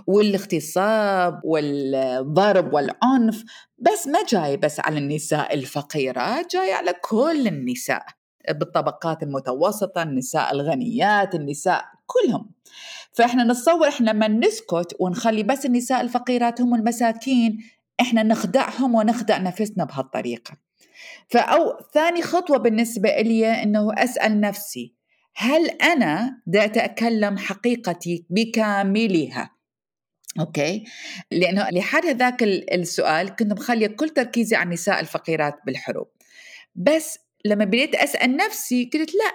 والاغتصاب 0.07 1.41
والضرب 1.45 2.75
والعنف 2.75 3.45
بس 3.79 4.07
ما 4.07 4.19
جاي 4.29 4.57
بس 4.57 4.81
على 4.81 4.99
النساء 4.99 5.55
الفقيرات 5.55 6.53
جاي 6.53 6.73
على 6.73 6.93
كل 7.03 7.47
النساء. 7.47 8.07
بالطبقات 8.51 9.23
المتوسطة 9.23 10.03
النساء 10.03 10.53
الغنيات 10.53 11.35
النساء 11.35 11.85
كلهم. 12.07 12.52
فإحنا 13.13 13.45
نتصور 13.45 13.89
إحنا 13.89 14.11
لما 14.11 14.29
نسكت 14.29 14.97
ونخلي 15.01 15.43
بس 15.43 15.67
النساء 15.67 16.01
الفقيرات 16.01 16.61
هم 16.61 16.75
المساكين 16.75 17.59
إحنا 18.01 18.23
نخدعهم 18.23 18.95
ونخدع 18.95 19.39
نفسنا 19.39 19.85
بهالطريقة. 19.85 20.57
فأو 21.29 21.79
ثاني 21.95 22.23
خطوة 22.23 22.59
بالنسبة 22.59 23.09
إلي 23.09 23.63
إنه 23.63 23.93
أسأل 23.99 24.41
نفسي 24.41 24.95
هل 25.35 25.67
أنا 25.69 26.43
دا 26.47 26.65
أتكلم 26.65 27.39
حقيقتي 27.39 28.27
بكاملها؟ 28.31 29.51
أوكي؟ 30.41 30.85
لأنه 31.31 31.69
لحد 31.71 32.07
هذاك 32.07 32.43
السؤال 32.43 33.37
كنت 33.37 33.53
مخلية 33.53 33.87
كل 33.87 34.09
تركيزي 34.09 34.57
على 34.57 34.67
النساء 34.67 35.01
الفقيرات 35.01 35.55
بالحروب. 35.67 36.07
بس 36.75 37.19
لما 37.45 37.65
بديت 37.65 37.95
أسأل 37.95 38.37
نفسي 38.37 38.91
قلت 38.95 39.11
لا 39.15 39.33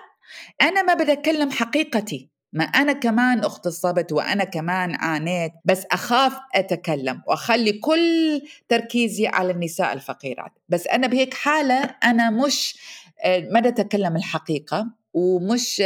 أنا 0.67 0.81
ما 0.81 0.93
بدي 0.93 1.11
أتكلم 1.11 1.51
حقيقتي. 1.51 2.29
ما 2.53 2.63
أنا 2.63 2.93
كمان 2.93 3.39
اغتصبت 3.39 4.11
وأنا 4.11 4.43
كمان 4.43 4.95
عانيت 4.95 5.51
بس 5.65 5.85
أخاف 5.91 6.33
أتكلم 6.55 7.21
وأخلي 7.27 7.73
كل 7.73 8.41
تركيزي 8.69 9.27
على 9.27 9.51
النساء 9.51 9.93
الفقيرات. 9.93 10.51
بس 10.69 10.87
أنا 10.87 11.07
بهيك 11.07 11.33
حالة 11.33 11.83
أنا 12.03 12.29
مش 12.29 12.77
آه، 13.23 13.39
ما 13.51 13.59
أتكلم 13.59 14.15
الحقيقة 14.15 14.87
ومش 15.13 15.83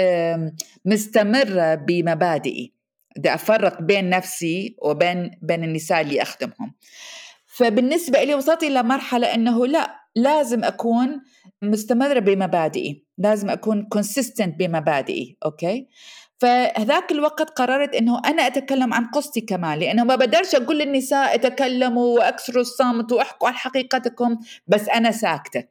مستمرة 0.86 1.76
بمبادئي. 1.76 2.74
بدي 3.18 3.34
أفرق 3.34 3.82
بين 3.82 4.10
نفسي 4.10 4.76
وبين 4.82 5.32
بين 5.42 5.64
النساء 5.64 6.02
اللي 6.02 6.22
أخدمهم. 6.22 6.74
فبالنسبة 7.46 8.24
لي 8.24 8.36
وصلت 8.36 8.64
إلى 8.64 8.84
مرحلة 8.84 9.34
أنه 9.34 9.68
لا 9.68 10.02
لازم 10.16 10.64
أكون 10.64 11.22
مستمرة 11.62 12.20
بمبادئي 12.20 13.06
لازم 13.18 13.50
أكون 13.50 13.84
consistent 13.86 14.60
بمبادئي 14.60 15.38
okay؟ 15.46 15.88
فهذاك 16.42 17.12
الوقت 17.12 17.50
قررت 17.50 17.96
إنه 17.96 18.22
أنا 18.26 18.48
أتكلم 18.48 18.94
عن 18.94 19.06
قصتي 19.06 19.42
كمان 19.42 19.80
لأنه 19.80 20.04
ما 20.04 20.16
بقدرش 20.16 20.56
أقول 20.56 20.80
للنساء 20.80 21.36
أتكلموا 21.36 22.20
وأكسروا 22.20 22.62
الصمت 22.62 23.12
وأحكوا 23.12 23.48
عن 23.48 23.54
حقيقتكم 23.54 24.38
بس 24.68 24.90
أنا 24.90 25.12
ساكتة 25.12 25.64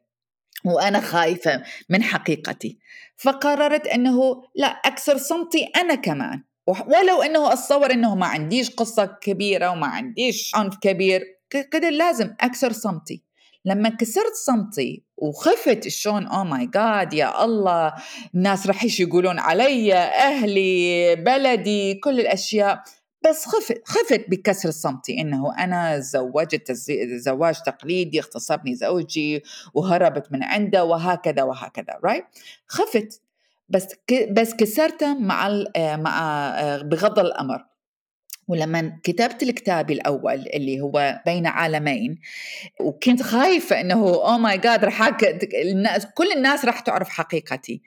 وأنا 0.65 1.01
خايفة 1.01 1.63
من 1.89 2.03
حقيقتي. 2.03 2.79
فقررت 3.17 3.87
إنه 3.87 4.43
لا 4.55 4.67
أكسر 4.67 5.19
صمتي 5.19 5.65
أنا 5.77 5.95
كمان 5.95 6.43
ولو 6.67 7.23
إنه 7.23 7.53
أتصور 7.53 7.91
إنه 7.91 8.15
ما 8.15 8.27
عنديش 8.27 8.71
قصة 8.71 9.05
كبيرة 9.05 9.71
وما 9.71 9.87
عنديش 9.87 10.53
عنف 10.55 10.77
كبير 10.77 11.23
كده 11.51 11.91
لازم 11.91 12.35
أكسر 12.41 12.73
صمتي. 12.73 13.23
لما 13.65 13.89
كسرت 13.89 14.35
صمتي 14.47 15.05
وخفت 15.21 15.89
شلون 15.89 16.27
أو 16.27 16.45
ماي 16.45 16.67
جاد 16.67 17.13
يا 17.13 17.45
الله 17.45 17.95
الناس 18.35 18.67
رح 18.67 18.83
إيش 18.83 19.01
يقولون 19.01 19.39
علي 19.39 19.95
أهلي 19.95 21.17
بلدي 21.17 21.95
كل 21.95 22.21
الأشياء 22.21 22.83
بس 23.29 23.47
خفت 23.47 23.83
خفت 23.85 24.31
بكسر 24.31 24.71
صمتي 24.71 25.21
إنه 25.21 25.59
أنا 25.59 25.99
زوجت 25.99 26.73
زواج 27.17 27.63
تقليدي 27.63 28.21
اغتصبني 28.21 28.75
زوجي 28.75 29.43
وهربت 29.75 30.33
من 30.33 30.43
عنده 30.43 30.85
وهكذا 30.85 31.43
وهكذا 31.43 31.99
right? 32.05 32.25
خفت 32.67 33.23
بس 33.69 33.87
بس 34.31 34.55
كسرته 34.55 35.19
مع 35.19 35.65
مع 35.77 36.51
بغض 36.83 37.19
الأمر 37.19 37.70
ولما 38.51 38.99
كتبت 39.03 39.43
الكتاب 39.43 39.91
الأول 39.91 40.47
اللي 40.55 40.81
هو 40.81 41.21
بين 41.27 41.47
عالمين 41.47 42.19
وكنت 42.81 43.23
خايفة 43.23 43.81
إنه 43.81 44.05
oh 44.05 44.39
my 44.39 44.59
God 44.59 44.85
رح 44.85 45.11
الناس 45.55 46.07
كل 46.15 46.33
الناس 46.33 46.65
راح 46.65 46.81
تعرف 46.81 47.09
حقيقتي. 47.09 47.83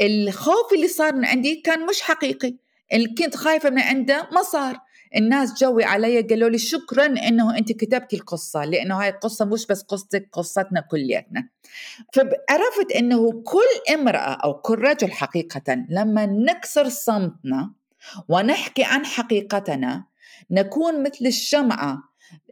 الخوف 0.00 0.72
اللي 0.74 0.88
صار 0.88 1.14
من 1.14 1.24
عندي 1.24 1.54
كان 1.54 1.86
مش 1.86 2.00
حقيقي. 2.00 2.54
اللي 2.92 3.14
كنت 3.18 3.36
خايفة 3.36 3.70
من 3.70 3.78
عنده 3.78 4.28
ما 4.32 4.42
صار. 4.42 4.76
الناس 5.16 5.60
جوي 5.60 5.84
علي 5.84 6.20
قالوا 6.20 6.48
لي 6.48 6.58
شكرا 6.58 7.06
إنه 7.06 7.58
أنت 7.58 7.72
كتبتي 7.72 8.16
القصة 8.16 8.64
لأنه 8.64 9.02
هاي 9.02 9.08
القصة 9.08 9.44
مش 9.44 9.66
بس 9.66 9.82
قصتك 9.82 10.28
قصتنا 10.32 10.80
كلياتنا. 10.80 11.48
فعرفت 12.12 12.92
إنه 12.96 13.42
كل 13.42 13.94
امرأة 13.94 14.34
أو 14.44 14.54
كل 14.54 14.78
رجل 14.78 15.12
حقيقه 15.12 15.84
لما 15.90 16.26
نكسر 16.26 16.88
صمتنا 16.88 17.72
ونحكي 18.28 18.84
عن 18.84 19.06
حقيقتنا. 19.06 20.04
نكون 20.50 21.02
مثل 21.02 21.26
الشمعة 21.26 21.98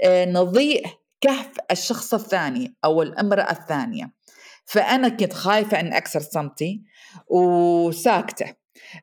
آه، 0.02 0.24
نضيء 0.24 0.86
كهف 1.20 1.48
الشخص 1.70 2.14
الثاني 2.14 2.76
أو 2.84 3.02
الأمرأة 3.02 3.50
الثانية. 3.52 4.12
فأنا 4.64 5.08
كنت 5.08 5.32
خايفة 5.32 5.80
أن 5.80 5.92
أكسر 5.92 6.20
صمتي 6.20 6.82
وساكتة. 7.28 8.54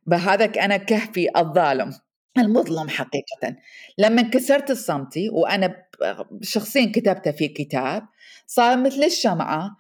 بهذاك 0.05 0.57
أنا 0.57 0.77
كهفي 0.77 1.29
الظالم 1.37 1.93
المظلم 2.37 2.89
حقيقة. 2.89 3.55
لما 3.97 4.21
كسرت 4.21 4.71
صمتي 4.71 5.29
وأنا 5.29 5.75
شخصيا 6.41 6.91
كتبتها 6.95 7.31
في 7.31 7.47
كتاب 7.47 8.07
صار 8.47 8.77
مثل 8.77 9.03
الشمعة 9.03 9.77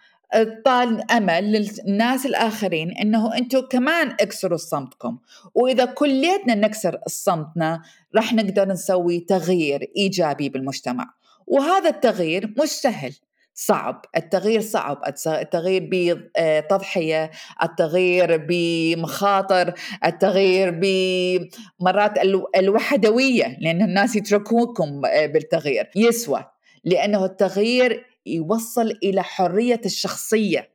طال 0.65 1.11
أمل 1.11 1.51
للناس 1.51 2.25
الآخرين 2.25 2.91
إنه 2.91 3.37
أنتم 3.37 3.61
كمان 3.61 4.07
اكسروا 4.19 4.57
صمتكم. 4.57 5.17
وإذا 5.55 5.85
كليتنا 5.85 6.55
نكسر 6.55 6.99
صمتنا 7.07 7.81
راح 8.15 8.33
نقدر 8.33 8.67
نسوي 8.67 9.19
تغيير 9.19 9.91
إيجابي 9.97 10.49
بالمجتمع. 10.49 11.13
وهذا 11.47 11.89
التغيير 11.89 12.53
مش 12.63 12.69
سهل. 12.69 13.13
صعب. 13.53 14.05
التغيير 14.17 14.61
صعب. 14.61 15.01
التغيير 15.27 15.89
بتضحية 15.91 17.31
التغيير 17.63 18.45
بمخاطر 18.49 19.73
التغيير 20.05 20.79
بمرات 20.81 22.13
الوحدوية 22.57 23.57
لأن 23.61 23.81
الناس 23.81 24.15
يتركوكم 24.15 25.01
بالتغيير. 25.01 25.89
يسوى. 25.95 26.45
لأنه 26.83 27.25
التغيير 27.25 28.10
يوصل 28.25 28.91
إلى 29.03 29.23
حرية 29.23 29.81
الشخصية. 29.85 30.71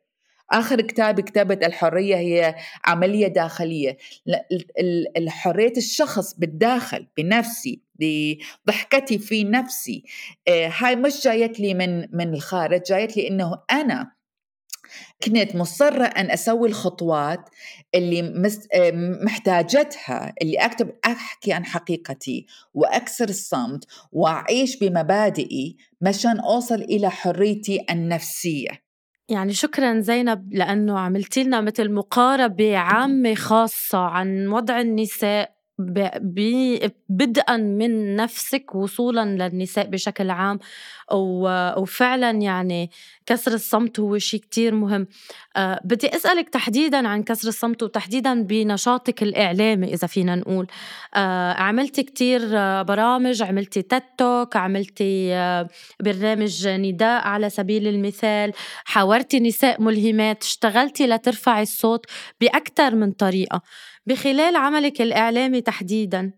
آخر 0.50 0.81
كتابي 0.81 1.23
كتابة 1.23 1.67
الحرية 1.67 2.17
هي 2.17 2.55
عملية 2.85 3.26
داخلية. 3.26 3.97
حرية 5.29 5.73
الشخص 5.76 6.35
بالداخل 6.35 7.07
بنفسي 7.17 7.83
بضحكتي 7.95 9.19
في 9.19 9.45
نفسي. 9.45 10.05
آه، 10.49 10.73
هاي 10.79 10.97
مش 10.97 11.25
جايت 11.25 11.61
لي 11.61 11.75
من 11.75 12.17
من 12.17 12.35
الخارج 12.35 12.83
جايت 12.83 13.17
لي 13.17 13.29
إنه 13.29 13.62
أنا 13.71 14.15
كنت 15.25 15.57
مصرة 15.57 16.05
أن 16.05 16.31
أسوي 16.31 16.69
الخطوات 16.69 17.50
اللي 17.95 18.21
آه، 18.75 18.90
محتاجتها 19.25 20.35
اللي 20.43 20.57
أكتب 20.57 20.93
أحكي 21.07 21.52
عن 21.52 21.64
حقيقتي 21.64 22.47
وأكسر 22.75 23.28
الصمت 23.28 23.85
وأعيش 24.12 24.78
بمبادئي 24.78 25.76
مشان 26.00 26.40
أوصل 26.40 26.83
إلى 26.83 27.11
حريتي 27.11 27.85
النفسية. 27.90 28.87
يعني 29.28 29.52
شكرا 29.52 30.00
زينب 30.00 30.55
لأنه 30.55 30.99
عملتي 30.99 31.43
لنا 31.43 31.61
مثل 31.61 31.93
مقاربة 31.93 32.76
عامة 32.76 33.35
خاصة 33.35 33.99
عن 33.99 34.49
وضع 34.49 34.81
النساء 34.81 35.55
بدءا 37.09 37.56
من 37.56 38.16
نفسك 38.16 38.75
وصولا 38.75 39.25
للنساء 39.49 39.87
بشكل 39.87 40.30
عام 40.30 40.59
وفعلا 41.12 42.30
يعني 42.30 42.90
كسر 43.26 43.52
الصمت 43.54 44.00
هو 44.00 44.18
شيء 44.18 44.40
كتير 44.40 44.75
مهم. 44.75 45.06
أه 45.56 45.80
بدي 45.85 46.16
أسألك 46.16 46.49
تحديدا 46.49 47.09
عن 47.09 47.23
كسر 47.23 47.49
الصمت 47.49 47.83
وتحديدا 47.83 48.42
بنشاطك 48.42 49.23
الإعلامي 49.23 49.95
إذا 49.95 50.06
فينا 50.06 50.35
نقول. 50.37 50.66
أه 51.14 51.52
عملتي 51.52 52.02
كتير 52.02 52.40
برامج 52.83 53.42
عملتي 53.42 53.83
تتوك 53.83 54.56
عملتي 54.56 55.35
أه 55.35 55.68
برنامج 56.00 56.68
نداء 56.68 57.26
على 57.26 57.50
سبيل 57.50 57.87
المثال 57.88 58.52
حاورتي 58.85 59.40
نساء 59.40 59.83
ملهمات 59.83 60.42
اشتغلتي 60.42 61.06
لترفعي 61.06 61.62
الصوت 61.62 62.06
بأكثر 62.40 62.95
من 62.95 63.12
طريقة. 63.12 63.62
بخلال 64.06 64.56
عملك 64.56 65.02
الإعلامي 65.02 65.60
تحديداً 65.60 66.32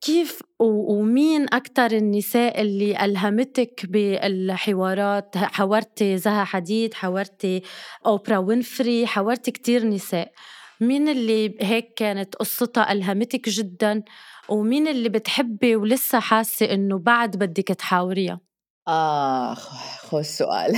كيف 0.00 0.42
ومين 0.58 1.46
أكتر 1.52 1.86
النساء 1.92 2.60
اللي 2.60 3.04
ألهمتك 3.04 3.86
بالحوارات؟ 3.86 5.36
حورتي 5.36 6.18
زها 6.18 6.44
حديد 6.44 6.94
حورتي 6.94 7.62
أوبرا 8.06 8.36
وينفري 8.38 9.06
حورتي 9.06 9.50
كتير 9.50 9.86
نساء. 9.86 10.32
مين 10.80 11.08
اللي 11.08 11.54
هيك 11.60 11.94
كانت 11.96 12.34
قصتها 12.34 12.92
ألهمتك 12.92 13.48
جدا؟ 13.48 14.02
ومين 14.48 14.88
اللي 14.88 15.08
بتحبي 15.08 15.76
ولسه 15.76 16.20
حاسة 16.20 16.74
إنه 16.74 16.98
بعد 16.98 17.36
بدك 17.36 17.68
تحاوريها؟ 17.68 18.40
آه 18.88 19.54
خو 19.54 20.18
السؤال 20.18 20.76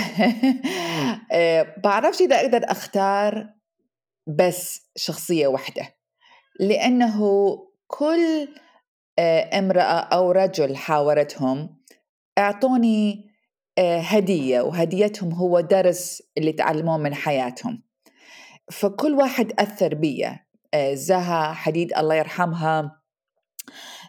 بعرفش 1.84 2.20
إذا 2.20 2.36
أقدر 2.36 2.60
أختار 2.64 3.48
بس 4.26 4.90
شخصية 4.96 5.46
واحدة. 5.46 5.99
لأنه 6.60 7.18
كل 7.86 8.48
آه، 9.18 9.58
امرأة 9.58 10.00
أو 10.00 10.30
رجل 10.30 10.76
حاورتهم 10.76 11.80
أعطوني 12.38 13.30
آه، 13.78 13.98
هدية 13.98 14.60
وهديتهم 14.60 15.32
هو 15.32 15.60
درس 15.60 16.22
اللي 16.38 16.52
تعلموه 16.52 16.98
من 16.98 17.14
حياتهم. 17.14 17.82
فكل 18.72 19.14
واحد 19.14 19.52
أثر 19.58 19.94
بي 19.94 20.26
آه، 20.74 20.94
زها 20.94 21.52
حديد 21.52 21.92
الله 21.98 22.14
يرحمها 22.14 23.02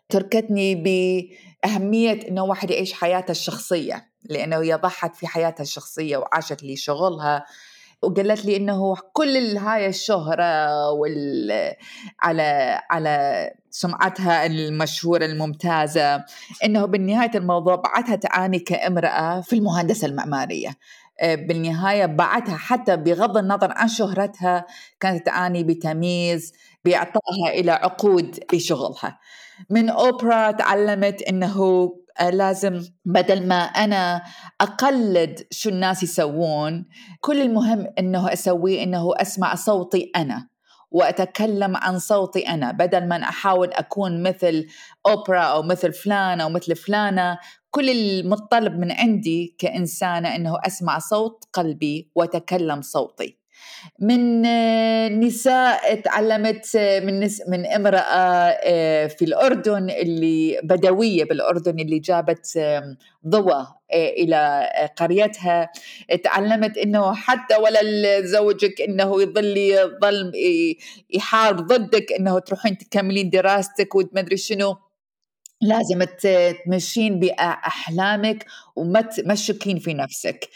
تركتني 0.10 0.76
بأهمية 0.76 2.28
إنه 2.28 2.44
واحد 2.44 2.72
يعيش 2.72 2.94
حياته 2.94 3.32
الشخصية 3.32 4.12
لأنه 4.24 4.62
هي 4.62 4.74
ضحت 4.74 5.16
في 5.16 5.28
حياتها 5.28 5.64
الشخصية 5.64 6.18
وعاشت 6.18 6.64
لشغلها. 6.64 7.46
وقالت 8.02 8.46
لي 8.46 8.56
إنه 8.58 8.96
كل 9.14 9.58
هاي 9.58 9.88
الشهرة 9.88 10.90
وال 10.92 11.52
على 12.20 12.80
على 12.90 13.50
سمعتها 13.70 14.46
المشهورة 14.46 15.26
الممتازة 15.26 16.26
إنه 16.66 16.86
بالنهاية 16.86 17.32
الموضوع 17.36 17.76
بعدها 17.76 18.16
تعاني 18.16 18.60
كامرأة 18.60 19.42
في 19.42 19.54
المهندسة 19.54 20.08
المعمارية. 20.08 20.78
آه، 21.22 21.36
بالنهاية 21.36 22.06
بعدها 22.06 22.56
حتى 22.56 22.98
بغض 22.98 23.38
النظر 23.38 23.72
عن 23.72 23.88
شهرتها 23.88 24.66
كانت 25.00 25.26
تعاني 25.26 25.64
بتمييز 25.64 26.54
بإعطائها 26.86 27.50
إلى 27.54 27.72
عقود 27.72 28.40
بشغلها. 28.54 29.20
من 29.70 29.90
أوبرا 29.90 30.52
تعلمت 30.52 31.22
إنه 31.22 31.90
لازم 32.32 32.82
بدل 33.06 33.48
ما 33.48 33.56
أنا 33.64 34.22
أقلد 34.62 35.48
شو 35.52 35.70
الناس 35.70 36.04
يسوون 36.04 36.86
كل 37.22 37.42
المهم 37.42 37.88
إنه 38.00 38.34
أسويه 38.34 38.84
إنه 38.84 39.12
أسمع 39.18 39.56
صوتي 39.56 40.12
أنا 40.16 40.48
وأتكلم 40.92 41.78
عن 41.78 42.00
صوتي 42.00 42.40
أنا 42.40 42.72
بدل 42.72 43.08
ما 43.08 43.24
أحاول 43.24 43.74
أكون 43.74 44.24
مثل 44.24 44.68
أوبرا 45.08 45.42
أو 45.42 45.62
مثل 45.64 45.94
فلان 45.94 46.42
أو 46.42 46.50
مثل 46.50 46.76
فلانة. 46.76 47.38
كل 47.70 47.90
المطلب 47.90 48.80
من 48.80 48.92
عندي 48.92 49.56
كإنسانة 49.60 50.36
إنه 50.36 50.58
أسمع 50.68 51.00
صوت 51.00 51.44
قلبي 51.54 52.12
وأتكلم 52.16 52.82
صوتي. 52.82 53.41
من 54.00 54.46
آه، 54.46 55.08
نساء 55.08 55.96
تعلمت 55.96 56.76
آه، 56.76 57.00
من 57.00 57.20
نس 57.20 57.42
من 57.48 57.66
امرأة 57.66 58.58
آه، 58.64 59.08
في 59.08 59.26
الأردن 59.26 59.90
اللي 59.90 60.60
بدوية 60.64 61.24
بالأردن 61.24 61.80
اللي 61.80 62.00
جابت 62.00 62.60
ضوء 63.28 63.54
إلى 63.94 64.70
قريتها. 64.98 65.70
تعلمت 66.24 66.78
إنه 66.78 67.14
حتى 67.14 67.56
ولا 67.56 68.22
زوجك 68.22 68.82
إنه 68.82 69.22
يظل 69.22 69.58
يظل 69.58 70.32
يحارب 71.10 71.68
ضدك 71.68 72.12
إنه 72.20 72.40
تروحين 72.40 72.78
تكملين 72.78 73.30
دراستك 73.30 73.96
ومدري 73.96 74.38
شنو. 74.38 74.76
لازم 75.62 76.04
تمشين 76.66 77.20
بأحلامك 77.20 78.46
وما 78.76 79.02
تشكين 79.36 79.80
في 79.80 79.94
نفسك. 79.94 80.50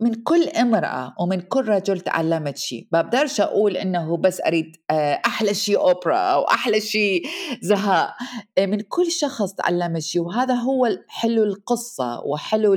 من 0.00 0.14
كل 0.14 0.48
امرأة 0.48 1.14
ومن 1.20 1.40
كل 1.40 1.68
رجل 1.68 2.00
تعلمت 2.00 2.56
شيء. 2.56 2.88
بقدرش 2.92 3.40
أقول 3.40 3.76
إنه 3.76 4.16
بس 4.16 4.40
أريد 4.40 4.76
آه، 4.90 5.20
أحلى 5.26 5.54
شيء 5.54 5.78
أوبرا 5.78 6.16
أو 6.16 6.42
أحلى 6.42 6.80
شيء 6.80 7.22
زهاء. 7.62 8.14
آه، 8.58 8.66
من 8.66 8.80
كل 8.80 9.12
شخص 9.12 9.52
تعلمت 9.52 10.02
شيء. 10.02 10.22
وهذا 10.22 10.54
هو 10.54 10.98
حلو 11.08 11.44
القصة 11.44 12.20
وحلو 12.20 12.76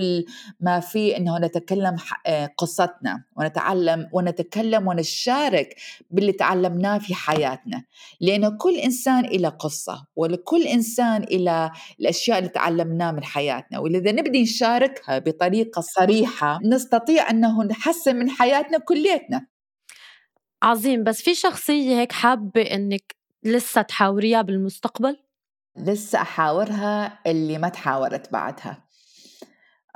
ما 0.59 0.79
في 0.79 1.17
إنه 1.17 1.37
نتكلم 1.37 1.95
آه، 2.27 2.53
قصتنا 2.57 3.23
ونتعلم 3.37 4.09
ونتكلم 4.13 4.87
ونشارك 4.87 5.75
باللي 6.11 6.31
تعلمناه 6.31 6.97
في 6.97 7.13
حياتنا. 7.13 7.83
لأنه 8.21 8.57
كل 8.57 8.75
إنسان 8.75 9.25
إلى 9.25 9.47
قصة 9.47 10.05
ولكل 10.15 10.63
إنسان 10.63 11.23
إلى 11.23 11.71
الأشياء 11.99 12.37
اللي 12.37 12.49
تعلمناه 12.49 13.11
من 13.11 13.23
حياتنا. 13.23 13.79
وإذا 13.79 14.11
نبدي 14.11 14.41
نشاركها 14.41 15.19
بطريقة 15.19 15.81
صريحة 15.81 16.59
نستطيع 16.63 17.06
نستطيع 17.07 17.29
أنه 17.29 17.63
نحسن 17.63 18.15
من 18.15 18.29
حياتنا 18.29 18.77
كليتنا. 18.77 19.47
عظيم 20.63 21.03
بس 21.03 21.21
في 21.21 21.35
شخصية 21.35 21.99
هيك 21.99 22.11
حابة 22.11 22.61
أنك 22.61 23.15
لسه 23.43 23.81
تحاوريها 23.81 24.41
بالمستقبل؟ 24.41 25.17
لسه 25.75 26.21
أحاورها 26.21 27.19
اللي 27.27 27.57
ما 27.57 27.69
تحاورت 27.69 28.31
بعدها. 28.31 28.87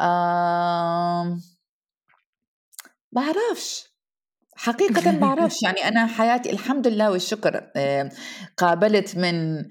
آم... 0.02 1.42
بعرفش. 3.12 3.86
حقيقة 4.56 5.12
بعرفش. 5.20 5.64
يعني 5.64 5.88
أنا 5.88 6.06
حياتي 6.08 6.50
الحمد 6.50 6.88
لله 6.88 7.12
والشكر 7.12 7.72
قابلت 8.58 9.18
من 9.18 9.66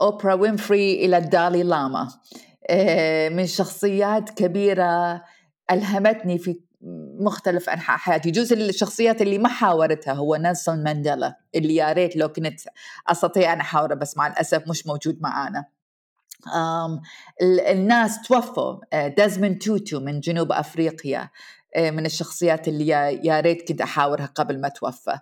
أوبرا 0.00 0.34
وينفري 0.34 1.04
إلى 1.04 1.16
الدالي 1.16 1.62
لاما. 1.62 2.08
آه، 2.70 3.28
من 3.28 3.46
شخصيات 3.46 4.30
كبيرة 4.30 5.22
ألهمتني 5.70 6.38
في 6.38 6.60
مختلف 7.20 7.70
أنحاء 7.70 7.96
حياتي. 7.96 8.30
جزء 8.30 8.56
الشخصيات 8.56 9.22
اللي 9.22 9.38
ما 9.38 9.48
حاورتها 9.48 10.12
هو 10.12 10.36
نيلسون 10.36 10.82
مانديلا 10.82 11.36
اللي 11.54 11.74
يا 11.74 11.92
ريت 11.92 12.16
لو 12.16 12.28
كنت 12.28 12.60
أستطيع 13.08 13.52
أن 13.52 13.60
أحاوره 13.60 13.94
بس 13.94 14.16
مع 14.16 14.26
الأسف 14.26 14.68
مش 14.68 14.86
موجود 14.86 15.18
معانا. 15.20 15.64
الناس 17.42 18.22
توفوا 18.22 19.08
ديزموند 19.08 19.58
توتو 19.58 20.00
من 20.00 20.20
جنوب 20.20 20.52
أفريقيا 20.52 21.30
من 21.78 22.06
الشخصيات 22.06 22.68
اللي 22.68 22.86
يا 23.24 23.40
ريت 23.40 23.68
كنت 23.68 23.80
أحاورها 23.80 24.26
قبل 24.26 24.60
ما 24.60 24.68
توفى. 24.68 25.18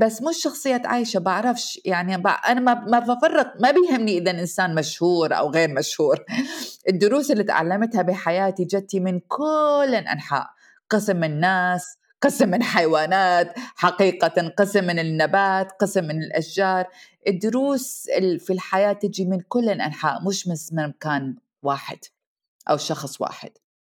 بس 0.00 0.22
مش 0.22 0.36
شخصية 0.42 0.82
عايشة 0.84 1.18
بعرفش 1.18 1.80
يعني 1.84 2.14
أنا 2.48 2.60
ما 2.60 2.98
بفرق 2.98 3.54
ما 3.60 3.70
بيهمني 3.70 4.18
إذا 4.18 4.30
إنسان 4.30 4.74
مشهور 4.74 5.38
أو 5.38 5.50
غير 5.50 5.68
مشهور. 5.68 6.24
الدروس 6.90 7.30
اللي 7.30 7.44
تعلمتها 7.44 8.02
بحياتي 8.02 8.64
جتي 8.64 9.00
من 9.00 9.20
كل 9.20 9.94
الأنحاء. 9.94 10.57
قسم 10.90 11.16
من 11.16 11.24
الناس 11.24 11.98
قسم 12.20 12.48
من 12.48 12.62
حيوانات 12.62 13.52
حقيقة 13.76 14.48
قسم 14.48 14.84
من 14.84 14.98
النبات 14.98 15.72
قسم 15.72 16.04
من 16.04 16.22
الأشجار. 16.22 16.86
الدروس 17.28 18.06
في 18.38 18.52
الحياة 18.52 18.92
تجي 18.92 19.24
من 19.24 19.40
كل 19.40 19.68
الأنحاء 19.68 20.28
مش 20.28 20.48
من 20.48 20.88
مكان 20.88 21.36
واحد 21.62 21.98
أو 22.70 22.76
شخص 22.76 23.20
واحد. 23.20 23.50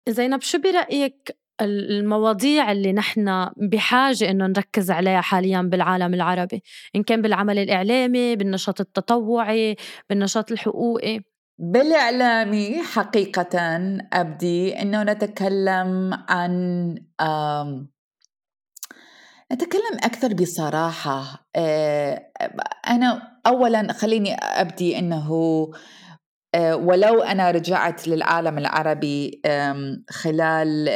زينب 0.08 0.40
شو 0.40 0.58
برأيك 0.58 1.36
المواضيع 1.60 2.72
اللي 2.72 2.92
نحن 2.92 3.50
بحاجة 3.56 4.30
إنه 4.30 4.46
نركز 4.46 4.90
عليها 4.90 5.20
حاليا 5.20 5.62
بالعالم 5.62 6.14
العربي؟ 6.14 6.62
إن 6.96 7.02
كان 7.02 7.22
بالعمل 7.22 7.58
الإعلامي 7.58 8.36
بالنشاط 8.36 8.80
التطوعي 8.80 9.76
بالنشاط 10.08 10.52
الحقوقي. 10.52 11.20
بالإعلامي 11.58 12.82
حقيقة 12.82 13.58
أبدي 14.12 14.82
أنه 14.82 15.02
نتكلم 15.02 16.14
عن 16.28 16.94
نتكلم 19.52 19.94
أكثر 20.02 20.34
بصراحة. 20.34 21.48
آه، 21.56 22.30
أنا 22.88 23.38
أولا 23.46 23.92
خليني 23.92 24.34
أبدي 24.34 24.98
أنه 24.98 25.30
آه، 26.54 26.76
ولو 26.76 27.22
أنا 27.22 27.50
رجعت 27.50 28.08
للعالم 28.08 28.58
العربي 28.58 29.42
خلال 30.10 30.88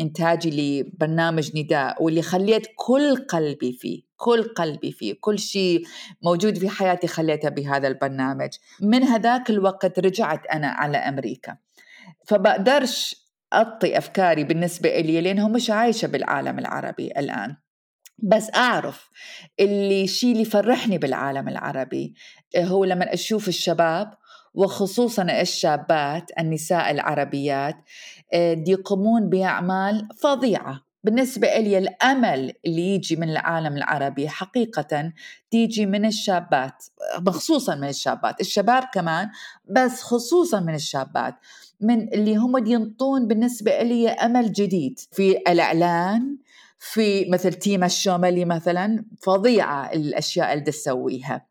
إنتاجي 0.00 0.82
لبرنامج 0.82 1.56
نداء 1.56 2.02
واللي 2.02 2.22
خليت 2.22 2.66
كل 2.76 3.16
قلبي 3.16 3.72
فيه 3.72 4.02
كل 4.24 4.42
قلبي 4.42 4.92
فيه 4.92 5.14
كل 5.20 5.38
شيء 5.38 5.82
موجود 6.22 6.58
في 6.58 6.68
حياتي 6.68 7.06
خليته 7.06 7.48
بهذا 7.48 7.88
البرنامج. 7.88 8.50
من 8.80 9.02
هذاك 9.02 9.50
الوقت 9.50 9.98
رجعت 9.98 10.46
أنا 10.46 10.68
على 10.68 10.98
أمريكا. 10.98 11.56
فبقدرش 12.26 13.16
أعطي 13.52 13.98
أفكاري 13.98 14.44
بالنسبة 14.44 14.88
إلي 14.88 15.20
لأنه 15.20 15.48
مش 15.48 15.70
عايشة 15.70 16.06
بالعالم 16.06 16.58
العربي 16.58 17.06
الآن. 17.06 17.56
بس 18.18 18.50
أعرف 18.54 19.10
اللي 19.60 20.06
شيء 20.06 20.32
اللي 20.32 20.42
يفرحني 20.42 20.98
بالعالم 20.98 21.48
العربي 21.48 22.14
هو 22.56 22.84
لما 22.84 23.14
أشوف 23.14 23.48
الشباب 23.48 24.14
وخصوصا 24.54 25.22
الشابات 25.22 26.30
النساء 26.38 26.90
العربيات 26.90 27.76
آه، 28.34 28.64
يقومون 28.68 29.28
بأعمال 29.28 30.08
فظيعة. 30.22 30.83
بالنسبة 31.04 31.58
لي 31.58 31.78
الأمل 31.78 32.52
اللي 32.66 32.94
يجي 32.94 33.16
من 33.16 33.30
العالم 33.30 33.76
العربي 33.76 34.28
حقيقة 34.28 35.12
تيجي 35.50 35.86
من 35.86 36.04
الشابات 36.04 36.84
خصوصا 37.28 37.74
من 37.74 37.88
الشابات 37.88 38.40
الشباب 38.40 38.84
كمان 38.94 39.30
بس 39.64 40.02
خصوصا 40.02 40.60
من 40.60 40.74
الشابات 40.74 41.34
من 41.80 42.12
اللي 42.14 42.36
هم 42.36 42.66
ينطون 42.66 43.28
بالنسبة 43.28 43.82
لي 43.82 44.08
أمل 44.08 44.52
جديد. 44.52 44.98
في 45.12 45.30
الإعلان 45.48 46.36
في 46.78 47.30
مثل 47.30 47.52
تيما 47.52 47.86
الشوملي 47.86 48.44
مثلا 48.44 49.04
فظيعة 49.22 49.92
الأشياء 49.92 50.52
اللي 50.52 50.64
تسويها. 50.64 51.46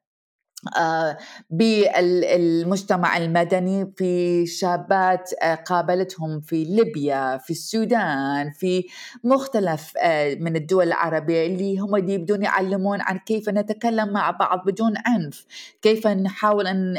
بالمجتمع 1.49 3.17
المدني 3.17 3.93
في 3.97 4.45
شابات 4.45 5.29
آه، 5.41 5.55
قابلتهم 5.55 6.41
في 6.41 6.63
ليبيا 6.63 7.37
في 7.37 7.49
السودان 7.51 8.51
في 8.51 8.85
مختلف 9.23 9.93
آه، 9.97 10.35
من 10.35 10.55
الدول 10.55 10.87
العربية 10.87 11.47
اللي 11.47 11.77
هم 11.77 11.95
يبدون 11.95 12.43
يعلمون 12.43 13.01
عن 13.01 13.17
كيف 13.17 13.49
نتكلم 13.49 14.13
مع 14.13 14.31
بعض 14.31 14.65
بدون 14.65 14.93
عنف 15.05 15.45
كيف 15.81 16.07
نحاول 16.07 16.67
أن 16.67 16.93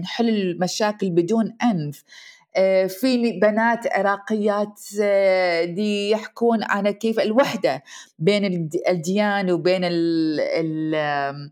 نحل 0.00 0.28
المشاكل 0.28 1.10
بدون 1.10 1.56
عنف 1.60 2.04
في 2.88 3.38
بنات 3.42 3.86
عراقيات 3.92 4.80
دي 5.64 6.10
يحكون 6.10 6.58
عن 6.62 6.90
كيف 6.90 7.20
الوحدة 7.20 7.82
بين 8.18 8.68
الديان 8.88 9.50
وبين 9.50 9.80
ال 9.84 11.50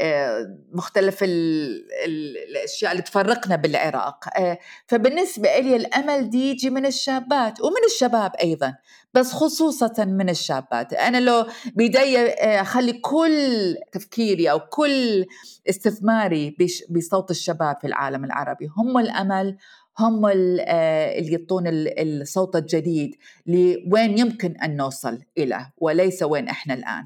ال 0.00 0.06
آه، 0.06 0.58
مختلف 0.72 1.18
الأشياء 1.22 2.92
اللي 2.92 3.02
تفرقنا 3.02 3.56
بالعراق. 3.56 4.24
آه، 4.38 4.58
فبالنسبة 4.86 5.58
لي 5.58 5.76
الأمل 5.76 6.30
دي 6.30 6.50
يجي 6.50 6.70
من 6.70 6.86
الشابات 6.86 7.60
ومن 7.60 7.84
الشباب 7.86 8.32
أيضا 8.42 8.74
بس 9.14 9.32
خصوصا 9.32 10.04
من 10.04 10.30
الشابات. 10.30 10.92
أنا 10.92 11.20
لو 11.20 11.46
بدي 11.76 12.18
آه، 12.18 12.60
أخلي 12.60 12.92
كل 12.92 13.76
تفكيري 13.92 14.50
أو 14.50 14.60
كل 14.60 15.26
استثماري 15.68 16.56
بصوت 16.90 17.30
الشباب 17.30 17.76
في 17.80 17.86
العالم 17.86 18.24
العربي. 18.24 18.68
هم 18.76 18.98
الأمل 18.98 19.56
هم 19.98 20.26
اللي 20.26 21.32
يعطون 21.32 21.64
الصوت 21.68 22.56
الجديد 22.56 23.16
لوين 23.46 24.18
يمكن 24.18 24.56
أن 24.56 24.76
نوصل 24.76 25.18
إلى 25.38 25.66
وليس 25.78 26.22
وين 26.22 26.48
إحنا 26.48 26.74
الآن. 26.74 27.04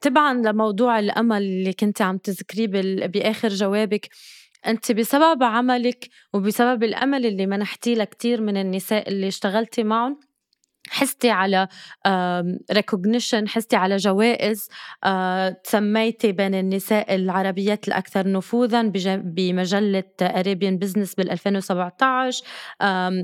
تبعا 0.00 0.34
لموضوع 0.34 0.98
الأمل 0.98 1.42
اللي 1.42 1.72
كنت 1.72 2.02
عم 2.02 2.18
تذكريه 2.18 2.66
بآخر 3.06 3.48
جوابك. 3.48 4.08
أنت 4.66 4.92
بسبب 4.92 5.42
عملك 5.42 6.08
وبسبب 6.34 6.84
الأمل 6.84 7.26
اللي 7.26 7.46
منحتيه 7.46 7.94
لكتير 7.94 8.40
من 8.40 8.56
النساء 8.56 9.08
اللي 9.08 9.28
اشتغلتي 9.28 9.82
معهم 9.84 10.20
حستي 10.90 11.30
على 11.30 11.68
recognition 12.72 13.48
حستي 13.48 13.76
على 13.76 13.96
جوائز 13.96 14.68
تسميتي 15.64 16.32
بين 16.32 16.54
النساء 16.54 17.14
العربيات 17.14 17.88
الأكثر 17.88 18.32
نفوذا 18.32 18.82
بمجلة 19.16 20.04
Arabian 20.22 20.78
Business 20.78 21.14
بال 21.14 21.30
2017 21.30 22.44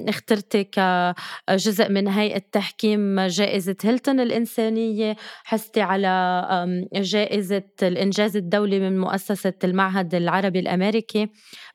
اخترتي 0.09 0.64
كجزء 0.64 1.88
من 1.88 2.09
هيئة 2.09 2.42
تحكيم 2.52 3.20
جائزة 3.20 3.76
هيلتون 3.85 4.20
الإنسانية 4.20 5.16
حستي 5.44 5.81
على 5.81 6.87
جائزة 6.94 7.62
الإنجاز 7.83 8.37
الدولي 8.37 8.81
من 8.81 9.00
مؤسسة 9.00 9.55
المعهد 9.64 10.14
العربي 10.14 10.59
الأمريكي 10.59 11.29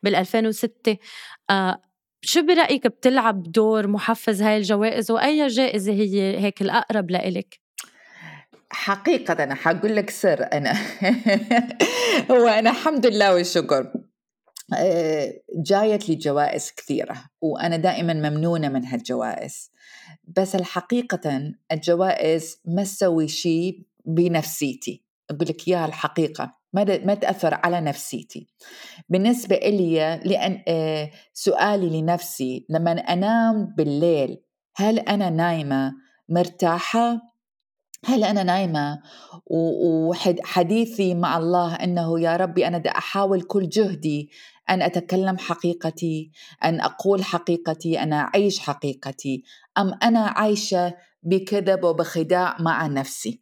بال 0.03 0.15
2006 0.15 0.97
شو 2.23 2.41
برأيك 2.45 2.87
بتلعب 2.87 3.43
دور 3.43 3.87
محفز 3.87 4.41
هاي 4.41 4.57
الجوائز 4.57 5.11
وأي 5.11 5.47
جائزة 5.47 5.91
هي 5.91 6.39
هيك 6.39 6.61
الأقرب 6.61 7.11
لإلك؟ 7.11 7.59
حقيقة 8.69 9.43
أنا 9.43 9.55
حقول 9.55 9.95
لك 9.95 10.09
سر 10.09 10.47
أنا 10.53 10.73
هو 12.31 12.47
أنا 12.47 12.69
الحمد 12.69 13.05
لله 13.05 13.33
والشكر. 13.33 13.93
آه، 14.77 15.33
جايت 15.65 16.09
لي 16.09 16.15
جوائز 16.15 16.71
كثيرة 16.71 17.25
وأنا 17.41 17.77
دائما 17.77 18.13
ممنونة 18.13 18.69
من 18.69 18.85
هالجوائز. 18.85 19.71
بس 20.37 20.55
الحقيقة 20.55 21.53
الجوائز 21.71 22.61
ما 22.65 22.83
تسوي 22.83 23.27
شيء 23.27 23.81
بنفسيتي. 24.05 25.03
أقول 25.29 25.47
لك 25.49 25.67
إياها 25.67 25.85
الحقيقة. 25.85 26.60
ما 26.73 27.05
ما 27.05 27.13
تأثر 27.13 27.53
على 27.53 27.81
نفسيتي. 27.81 28.47
بالنسبة 29.09 29.55
إلي 29.55 30.21
لأن 30.25 30.63
آه، 30.67 31.11
سؤالي 31.33 32.01
لنفسي 32.01 32.65
لما 32.69 32.91
أنام 32.91 33.73
بالليل 33.77 34.37
هل 34.75 34.99
أنا 34.99 35.29
نايمة 35.29 35.93
مرتاحة؟ 36.29 37.21
هل 38.05 38.23
أنا 38.23 38.43
نايمة؟ 38.43 39.01
وحديثي 39.45 41.13
مع 41.13 41.37
الله 41.37 41.75
أنه 41.75 42.19
يا 42.19 42.37
ربي 42.37 42.67
أنا 42.67 42.77
دا 42.77 42.89
أحاول 42.89 43.41
كل 43.41 43.69
جهدي 43.69 44.29
أن 44.69 44.81
أتكلم 44.81 45.37
حقيقتي 45.37 46.31
أن 46.63 46.81
أقول 46.81 47.23
حقيقتي 47.23 48.03
أنا 48.03 48.15
أعيش 48.15 48.59
حقيقتي. 48.59 49.43
أم 49.77 49.93
أنا 50.03 50.19
عايشة 50.19 50.93
بكذب 51.23 51.83
وبخداع 51.83 52.57
مع 52.59 52.87
نفسي. 52.87 53.41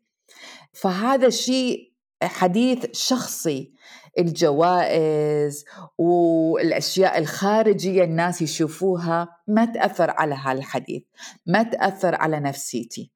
فهذا 0.73 1.27
الشيء 1.27 1.88
حديث 2.23 2.85
شخصي 2.91 3.73
الجوائز 4.19 5.65
والأشياء 5.97 7.17
الخارجية 7.17 8.03
الناس 8.03 8.41
يشوفوها 8.41 9.27
ما 9.47 9.65
تأثر 9.65 10.09
على 10.09 10.35
هالحديث 10.35 11.03
ما 11.45 11.63
تأثر 11.63 12.15
على 12.15 12.39
نفسيتي. 12.39 13.11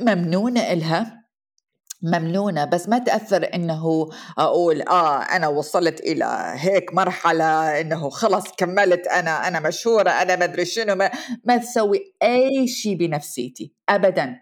ممنونة 0.00 0.60
إلها 0.60 1.22
ممنونة 2.02 2.64
بس 2.64 2.88
ما 2.88 2.98
تأثر 2.98 3.50
إنه 3.54 4.08
أقول 4.38 4.82
آه 4.82 5.22
أنا 5.22 5.48
وصلت 5.48 6.00
إلى 6.00 6.54
هيك 6.56 6.94
مرحلة 6.94 7.80
إنه 7.80 8.10
خلص 8.10 8.44
كملت 8.56 9.06
أنا 9.06 9.48
أنا 9.48 9.60
مشهورة 9.60 10.10
أنا 10.10 10.36
ما 10.36 10.44
أدري 10.44 10.64
شنو 10.64 10.94
ما, 10.94 11.10
ما 11.44 11.56
تسوي 11.56 12.14
أي 12.22 12.68
شيء 12.68 12.96
بنفسيتي 12.96 13.72
أبدا. 13.88 14.40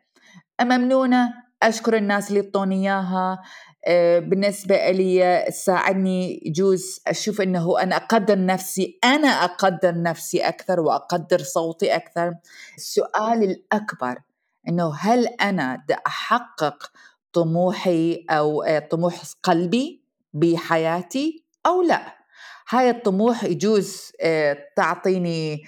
ممنونة 0.63 1.33
أشكر 1.63 1.97
الناس 1.97 2.29
اللي 2.29 2.41
يعطوني 2.41 2.83
إياها. 2.83 3.39
بالنسبة 4.19 4.91
لي 4.91 5.45
ساعدني 5.51 6.43
يجوز 6.47 7.01
أشوف 7.07 7.41
أنه 7.41 7.83
أنا 7.83 7.97
أقدر 7.97 8.47
نفسي 8.47 8.99
أنا 9.05 9.29
أقدر 9.29 10.03
نفسي 10.03 10.41
أكثر 10.41 10.81
وأقدر 10.81 11.39
صوتي 11.39 11.97
أكثر. 11.97 12.35
السؤال 12.77 13.43
الأكبر 13.43 14.19
أنه 14.69 14.95
هل 14.95 15.27
أنا 15.27 15.85
أحقق 16.07 16.93
طموحي 17.33 18.25
أو 18.31 18.63
آه، 18.63 18.79
طموح 18.79 19.23
قلبي 19.43 20.05
بحياتي 20.35 21.45
أو 21.67 21.83
لا؟ 21.83 22.21
هاي 22.69 22.91
الطموح 22.91 23.45
يجوز 23.45 24.13
آه، 24.21 24.57
تعطيني 24.77 25.63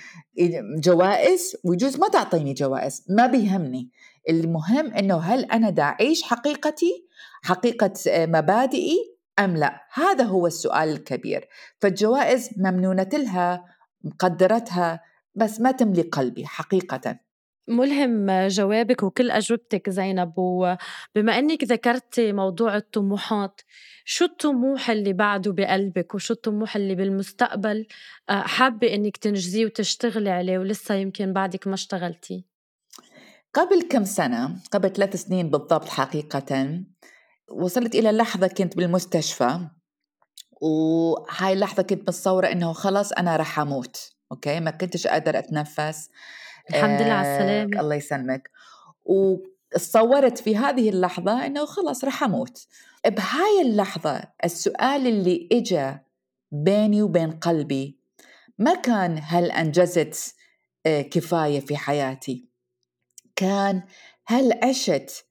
جوائز 0.78 1.56
ويجوز 1.64 1.98
ما 1.98 2.08
تعطيني 2.08 2.52
جوائز 2.54 3.04
ما 3.08 3.26
بيهمني. 3.26 3.90
المهم 4.28 4.94
إنه 4.94 5.18
هل 5.18 5.44
أنا 5.44 5.70
دا 5.70 5.82
أعيش 5.82 6.22
حقيقتي 6.22 7.06
حقيقة 7.42 7.92
آه، 8.08 8.26
مبادئي 8.26 8.96
أم 9.38 9.56
لا؟ 9.56 9.80
هذا 9.92 10.24
هو 10.24 10.46
السؤال 10.46 10.88
الكبير. 10.88 11.48
فالجوائز 11.78 12.50
ممنونة 12.56 13.08
لها 13.12 13.64
مقدرتها 14.04 15.00
بس 15.34 15.60
ما 15.60 15.70
تملي 15.72 16.02
قلبي 16.02 16.46
حقيقة. 16.46 17.18
ملهم 17.68 18.46
جوابك 18.48 19.02
وكل 19.02 19.30
أجوبتك 19.30 19.90
زينب 19.90 20.32
وبما 20.38 21.38
أنك 21.38 21.64
ذكرتي 21.64 22.32
موضوع 22.32 22.76
الطموحات 22.76 23.60
شو 24.04 24.24
الطموح 24.24 24.90
اللي 24.90 25.12
بعده 25.12 25.52
بقلبك 25.52 26.14
وشو 26.14 26.34
الطموح 26.34 26.76
اللي 26.76 26.94
بالمستقبل 26.94 27.86
آه، 28.30 28.40
حابة 28.40 28.94
أنك 28.94 29.16
تنجزيه 29.16 29.66
وتشتغلي 29.66 30.30
عليه 30.30 30.58
ولسه 30.58 30.94
يمكن 30.94 31.32
بعدك 31.32 31.66
ما 31.66 31.74
اشتغلتي 31.74 32.51
قبل 33.54 33.82
كم 33.82 34.04
سنة 34.04 34.56
قبل 34.72 34.92
ثلاث 34.92 35.16
سنين 35.16 35.50
بالضبط 35.50 35.88
حقيقة 35.88 36.80
وصلت 37.50 37.94
إلى 37.94 38.12
لحظة 38.12 38.46
كنت 38.46 38.76
بالمستشفى 38.76 39.58
وهاي 40.60 41.52
اللحظة 41.52 41.82
كنت 41.82 42.00
متصورة 42.02 42.46
إنه 42.46 42.72
خلاص 42.72 43.12
أنا 43.12 43.36
رح 43.36 43.58
أموت 43.58 44.12
أوكي؟ 44.32 44.60
ما 44.60 44.70
كنتش 44.70 45.06
قادر 45.06 45.38
أتنفس. 45.38 46.08
الحمد 46.70 47.02
لله 47.02 47.12
على 47.12 47.36
السلامة. 47.36 47.80
الله 47.80 47.94
يسلمك. 47.94 48.50
وتصورت 49.04 50.38
في 50.38 50.56
هذه 50.56 50.90
اللحظة 50.90 51.46
إنه 51.46 51.64
خلاص 51.66 52.04
رح 52.04 52.22
أموت. 52.22 52.66
بهاي 53.06 53.62
اللحظة 53.62 54.22
السؤال 54.44 55.06
اللي 55.06 55.48
إجا 55.52 56.00
بيني 56.52 57.02
وبين 57.02 57.30
قلبي 57.30 57.98
ما 58.58 58.74
كان 58.74 59.20
هل 59.22 59.50
أنجزت 59.50 60.34
آه، 60.86 61.02
كفاية 61.02 61.60
في 61.60 61.76
حياتي؟ 61.76 62.51
كان 63.36 63.82
هل 64.26 64.52
عشت 64.62 65.24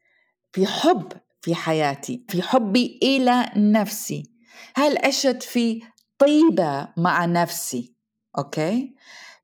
في 0.52 0.68
حب 0.68 1.14
في 1.42 1.56
حياتي 1.56 2.26
في 2.30 2.42
حبي 2.42 3.00
إلى 3.04 3.52
نفسي؟ 3.56 4.24
هل 4.76 4.98
عشت 5.06 5.44
في 5.44 5.82
طيبة 6.18 6.88
مع 6.98 7.26
نفسي؟ 7.26 7.96
أوكي؟ 8.38 8.96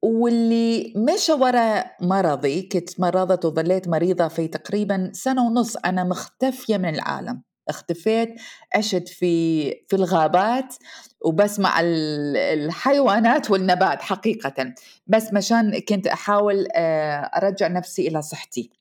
واللي 0.01 0.93
مشى 0.95 1.33
وراء 1.33 1.95
مرضي 2.01 2.61
كنت 2.61 2.99
مرضت 2.99 3.45
وظليت 3.45 3.87
مريضة 3.87 4.27
في 4.27 4.47
تقريبا 4.47 5.11
سنة 5.13 5.45
ونص 5.47 5.77
أنا 5.77 6.03
مختفية 6.03 6.77
من 6.77 6.89
العالم. 6.95 7.43
اختفيت 7.69 8.29
عشت 8.75 9.09
في 9.09 9.69
في 9.87 9.95
الغابات 9.95 10.75
وبس 11.21 11.59
مع 11.59 11.79
الحيوانات 11.81 13.49
والنبات 13.51 14.01
حقيقة. 14.01 14.73
بس 15.07 15.33
مشان 15.33 15.79
كنت 15.79 16.07
أحاول 16.07 16.67
آه، 16.75 17.19
أرجع 17.19 17.67
نفسي 17.67 18.07
إلى 18.07 18.21
صحتي. 18.21 18.71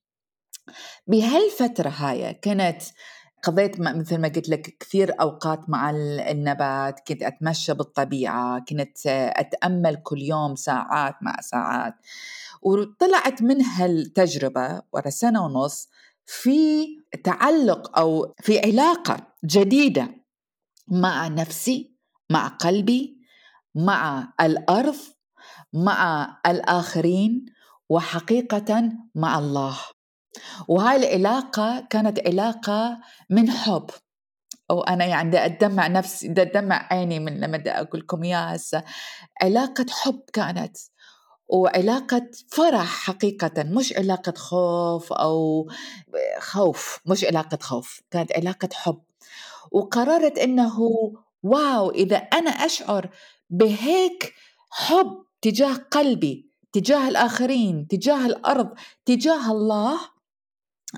بهالفترة 1.07 1.89
هاي 1.89 2.35
كانت 2.35 2.83
قضيت 3.43 3.81
مثل 3.81 4.19
ما 4.19 4.29
قلت 4.29 4.49
لك 4.49 4.77
كثير 4.81 5.15
أوقات 5.21 5.71
مع 5.71 5.91
النبات 5.91 7.01
كنت 7.09 7.23
أتمشى 7.23 7.75
بالطبيعة 7.75 8.65
كنت 8.69 9.07
أتأمل 9.07 9.97
كل 9.97 10.23
يوم 10.23 10.55
ساعات 10.55 11.15
مع 11.23 11.41
ساعات. 11.41 11.95
وطلعت 12.63 13.43
من 13.43 13.63
هالتجربة 13.63 14.83
ورا 14.93 15.11
سنة 15.11 15.45
ونص 15.45 15.89
في 16.27 16.87
تعلق 17.25 17.99
أو 17.99 18.35
في 18.43 18.59
علاقة 18.61 19.33
جديدة 19.45 20.09
مع 20.89 21.29
نفسي 21.29 21.97
مع 22.31 22.49
قلبي 22.49 23.17
مع 23.75 24.33
الأرض 24.41 24.97
مع 25.73 26.29
الآخرين 26.47 27.47
وحقيقة 27.89 28.93
مع 29.15 29.39
الله. 29.39 29.79
وهاي 30.69 30.97
العلاقة 30.97 31.87
كانت 31.91 32.19
علاقة 32.27 33.01
من 33.31 33.51
حب. 33.51 33.91
وأنا 34.71 35.05
يعني 35.05 35.29
بدي 35.29 35.39
أدمع 35.39 35.87
نفسي 35.87 36.27
أدمع 36.29 36.89
عيني 36.91 37.21
من 37.21 37.41
لما 37.41 37.63
أقول 37.67 38.01
لكم 38.01 38.23
إياها 38.23 38.57
هسه 38.57 38.85
علاقة 39.43 39.87
حب 39.91 40.21
كانت. 40.33 40.77
وعلاقة 41.49 42.31
فرح 42.49 42.87
حقيقة 42.87 43.63
مش 43.63 43.93
علاقة 43.93 44.33
خوف 44.33 45.13
أو 45.13 45.71
خوف 46.39 46.99
مش 47.07 47.25
علاقة 47.25 47.59
خوف 47.63 48.01
كانت 48.11 48.33
علاقة 48.33 48.69
حب. 48.73 49.03
وقررت 49.73 50.39
إنه 50.39 50.81
واو 51.43 51.91
إذا 51.91 52.17
أنا 52.17 52.51
أشعر 52.51 53.11
بهيك 53.51 54.35
حب 54.71 55.25
تجاه 55.43 55.75
قلبي 55.75 56.51
تجاه 56.73 57.09
الآخرين 57.09 57.89
تجاه 57.89 58.27
الأرض 58.27 58.69
تجاه 59.05 59.53
الله 59.53 59.99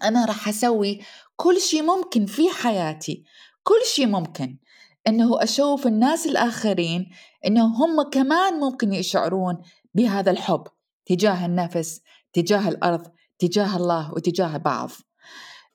أنا 0.02 0.24
راح 0.24 0.48
أسوي 0.48 1.00
كل 1.36 1.60
شيء 1.60 1.82
ممكن 1.82 2.26
في 2.26 2.50
حياتي. 2.50 3.24
كل 3.62 3.80
شيء 3.94 4.06
ممكن. 4.06 4.58
إنه 5.06 5.42
أشوف 5.42 5.86
الناس 5.86 6.26
الآخرين 6.26 7.10
إنه 7.46 7.64
هم 7.64 8.02
كمان 8.10 8.54
ممكن 8.54 8.92
يشعرون 8.92 9.62
بهذا 9.98 10.30
الحب 10.30 10.64
تجاه 11.06 11.46
النفس 11.46 12.00
تجاه 12.32 12.68
الأرض 12.68 13.06
تجاه 13.38 13.76
الله 13.76 14.12
وتجاه 14.12 14.56
بعض. 14.56 14.90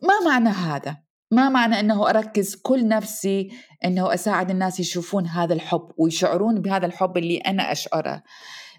ما 0.02 0.20
معنى 0.26 0.50
هذا؟ 0.50 0.98
ما 1.32 1.50
معنى 1.50 1.80
إنه 1.80 2.10
أركز 2.10 2.56
كل 2.56 2.88
نفسي 2.88 3.50
إنه 3.86 4.14
أساعد 4.14 4.52
الناس 4.52 4.80
يشوفون 4.80 5.28
هذا 5.28 5.54
الحب 5.54 5.92
ويشعرون 5.98 6.62
بهذا 6.62 6.86
الحب 6.86 7.18
اللي 7.18 7.38
أنا 7.38 7.72
أشعره؟ 7.72 8.24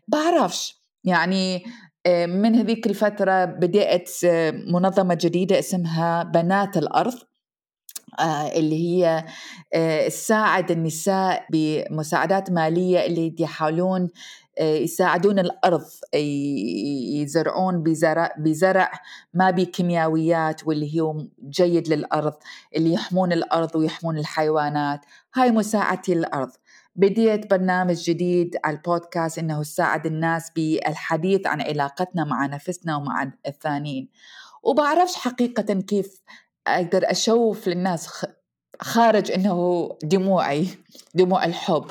بعرفش. 0.09 0.83
يعني 1.04 1.64
آه، 2.07 2.26
من 2.26 2.54
هذيك 2.54 2.87
الفترة 2.87 3.44
بدأت 3.44 4.11
آه، 4.24 4.50
منظمة 4.50 5.18
جديدة 5.20 5.59
اسمها 5.59 6.22
بنات 6.22 6.76
الأرض 6.76 7.14
آه، 8.20 8.48
اللي 8.48 8.76
هي 8.76 9.24
تساعد 10.07 10.70
النساء 10.70 11.46
بمساعدات 11.52 12.50
مالية 12.50 13.07
اللي 13.07 13.35
يحاولون 13.38 14.09
يساعدون 14.60 15.38
الأرض 15.38 15.86
يزرعون 17.14 17.82
بزرع, 17.82 18.34
بزرع 18.38 18.92
ما 19.34 19.50
بكيميائيات 19.50 20.66
واللي 20.66 21.00
هو 21.00 21.26
جيد 21.48 21.88
للأرض 21.88 22.34
اللي 22.76 22.92
يحمون 22.92 23.32
الأرض 23.32 23.76
ويحمون 23.76 24.18
الحيوانات. 24.18 25.00
هاي 25.34 25.50
مساعدتي 25.50 26.14
للأرض. 26.14 26.50
بديت 26.96 27.50
برنامج 27.50 28.02
جديد 28.02 28.56
على 28.64 28.76
البودكاست 28.76 29.38
إنه 29.38 29.62
تساعد 29.62 30.06
الناس 30.06 30.50
بالحديث 30.50 31.46
عن 31.46 31.60
علاقتنا 31.60 32.24
مع 32.24 32.46
نفسنا 32.46 32.96
ومع 32.96 33.32
الثانيين. 33.46 34.08
وبعرفش 34.62 35.14
حقيقة 35.14 35.80
كيف 35.80 36.22
أقدر 36.66 37.10
أشوف 37.10 37.68
للناس 37.68 38.24
خارج 38.80 39.32
إنه 39.32 39.88
دموعي 40.02 40.68
دموع 41.14 41.44
الحب. 41.44 41.90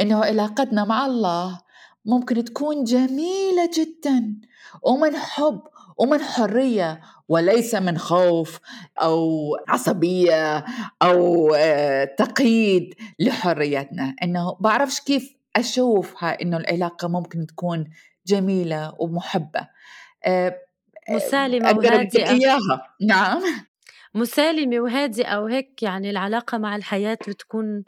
إنه 0.00 0.24
علاقتنا 0.24 0.84
مع 0.84 1.06
الله 1.06 1.60
ممكن 2.08 2.44
تكون 2.44 2.84
جميلة 2.84 3.70
جدا. 3.74 4.40
ومن 4.82 5.16
حب 5.16 5.60
ومن 5.98 6.20
حرية 6.20 7.00
وليس 7.28 7.74
من 7.74 7.98
خوف 7.98 8.58
أو 9.02 9.20
عصبية 9.68 10.64
أو 11.02 11.54
آه، 11.54 12.04
تقييد 12.04 12.94
لحريتنا. 13.18 14.14
إنه 14.22 14.56
بعرفش 14.60 15.00
كيف 15.00 15.34
أشوفها 15.56 16.42
إنه 16.42 16.56
العلاقة 16.56 17.08
ممكن 17.08 17.46
تكون 17.46 17.84
جميلة 18.26 18.94
ومحبة. 18.98 19.68
آه، 20.24 20.58
مسالمة 21.10 21.70
وهادئة. 21.78 22.30
إياها. 22.30 22.94
نعم. 23.00 23.42
مسالمة 24.14 24.80
وهادئة 24.80 25.38
وهيك 25.38 25.82
يعني 25.82 26.10
العلاقة 26.10 26.58
مع 26.58 26.76
الحياة 26.76 27.18
بتكون 27.28 27.84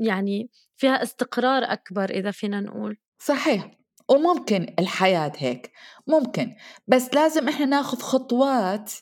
يعني 0.00 0.50
فيها 0.76 1.02
استقرار 1.02 1.62
أكبر 1.62 2.10
إذا 2.10 2.30
فينا 2.30 2.60
نقول. 2.60 2.98
صحيح 3.18 3.70
وممكن 4.08 4.74
الحياة 4.78 5.32
هيك 5.36 5.72
ممكن 6.06 6.54
بس 6.86 7.14
لازم 7.14 7.48
إحنا 7.48 7.66
ناخذ 7.66 7.98
خطوات 7.98 8.92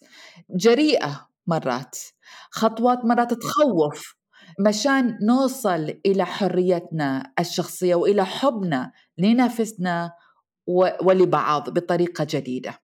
جريئة 0.51 1.29
مرات 1.47 1.99
خطوات 2.51 3.05
مرات 3.05 3.35
تخوف 3.35 4.15
مشان 4.61 5.19
نوصل 5.23 6.01
إلى 6.07 6.27
حريتنا 6.27 7.33
الشخصية 7.41 7.95
وإلى 7.95 8.27
حبنا 8.27 8.93
لنفسنا 9.19 10.13
ولبعض 11.03 11.71
بطريقة 11.71 12.27
جديدة. 12.31 12.75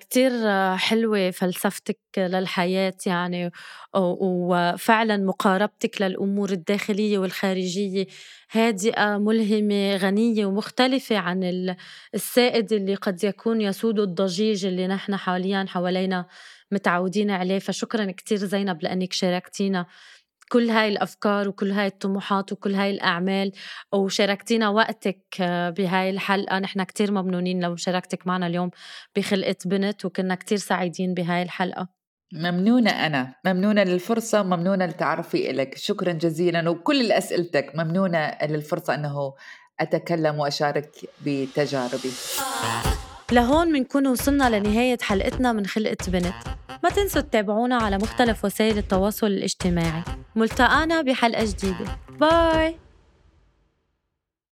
كتير 0.00 0.30
حلوة 0.76 1.30
فلسفتك 1.30 1.98
للحياة 2.16 2.94
يعني 3.06 3.50
وفعلا 3.94 5.16
مقاربتك 5.16 6.02
للأمور 6.02 6.50
الداخلية 6.50 7.18
والخارجية 7.18 8.06
هادئة 8.52 9.18
ملهمة 9.18 9.96
غنية 9.96 10.46
ومختلفة 10.46 11.16
عن 11.16 11.74
السائد 12.14 12.72
اللي 12.72 12.94
قد 12.94 13.24
يكون 13.24 13.60
يسود 13.60 14.00
الضجيج 14.00 14.66
اللي 14.66 14.86
نحن 14.86 15.16
حاليا 15.16 15.64
حوالينا 15.68 16.26
متعودين 16.72 17.30
عليه. 17.30 17.58
فشكرا 17.58 18.10
كتير 18.12 18.38
زينب 18.38 18.82
لأنك 18.82 19.12
شاركتينا 19.12 19.86
كل 20.52 20.70
هاي 20.70 20.88
الأفكار 20.88 21.48
وكل 21.48 21.70
هاي 21.70 21.86
الطموحات 21.86 22.52
وكل 22.52 22.74
هاي 22.74 22.90
الأعمال 22.90 23.52
وشاركتينا 23.92 24.68
وقتك 24.68 25.20
بهاي 25.76 26.10
الحلقة. 26.10 26.58
نحن 26.58 26.82
كتير 26.82 27.12
ممنونين 27.12 27.60
لو 27.60 27.76
شاركتك 27.76 28.26
معنا 28.26 28.46
اليوم 28.46 28.70
بخلقة 29.16 29.56
بنت 29.64 30.04
وكنا 30.04 30.34
كتير 30.34 30.58
سعيدين 30.58 31.14
بهاي 31.14 31.42
الحلقة. 31.42 31.88
ممنونة 32.32 32.90
أنا. 32.90 33.34
ممنونة 33.46 33.82
للفرصة 33.82 34.42
ممنونة 34.42 34.86
لتعرفي 34.86 35.50
إلك. 35.50 35.76
شكرا 35.76 36.12
جزيلا. 36.12 36.68
وكل 36.68 37.12
أسئلتك 37.12 37.72
ممنونة 37.74 38.38
للفرصة 38.42 38.94
أنه 38.94 39.34
أتكلم 39.80 40.38
وأشارك 40.38 40.90
بتجاربي. 41.26 42.10
لهون 43.32 43.72
منكون 43.72 44.06
وصلنا 44.06 44.58
لنهاية 44.58 44.98
حلقتنا 45.02 45.52
من 45.52 45.66
خلقة 45.66 45.96
بنت. 46.08 46.34
ما 46.84 46.90
تنسوا 46.90 47.22
تتابعونا 47.22 47.76
على 47.76 47.98
مختلف 47.98 48.44
وسائل 48.44 48.78
التواصل 48.78 49.26
الاجتماعي. 49.26 50.02
ملتقانا 50.36 51.02
بحلقة 51.02 51.44
جديدة. 51.44 51.98
باي! 52.20 52.76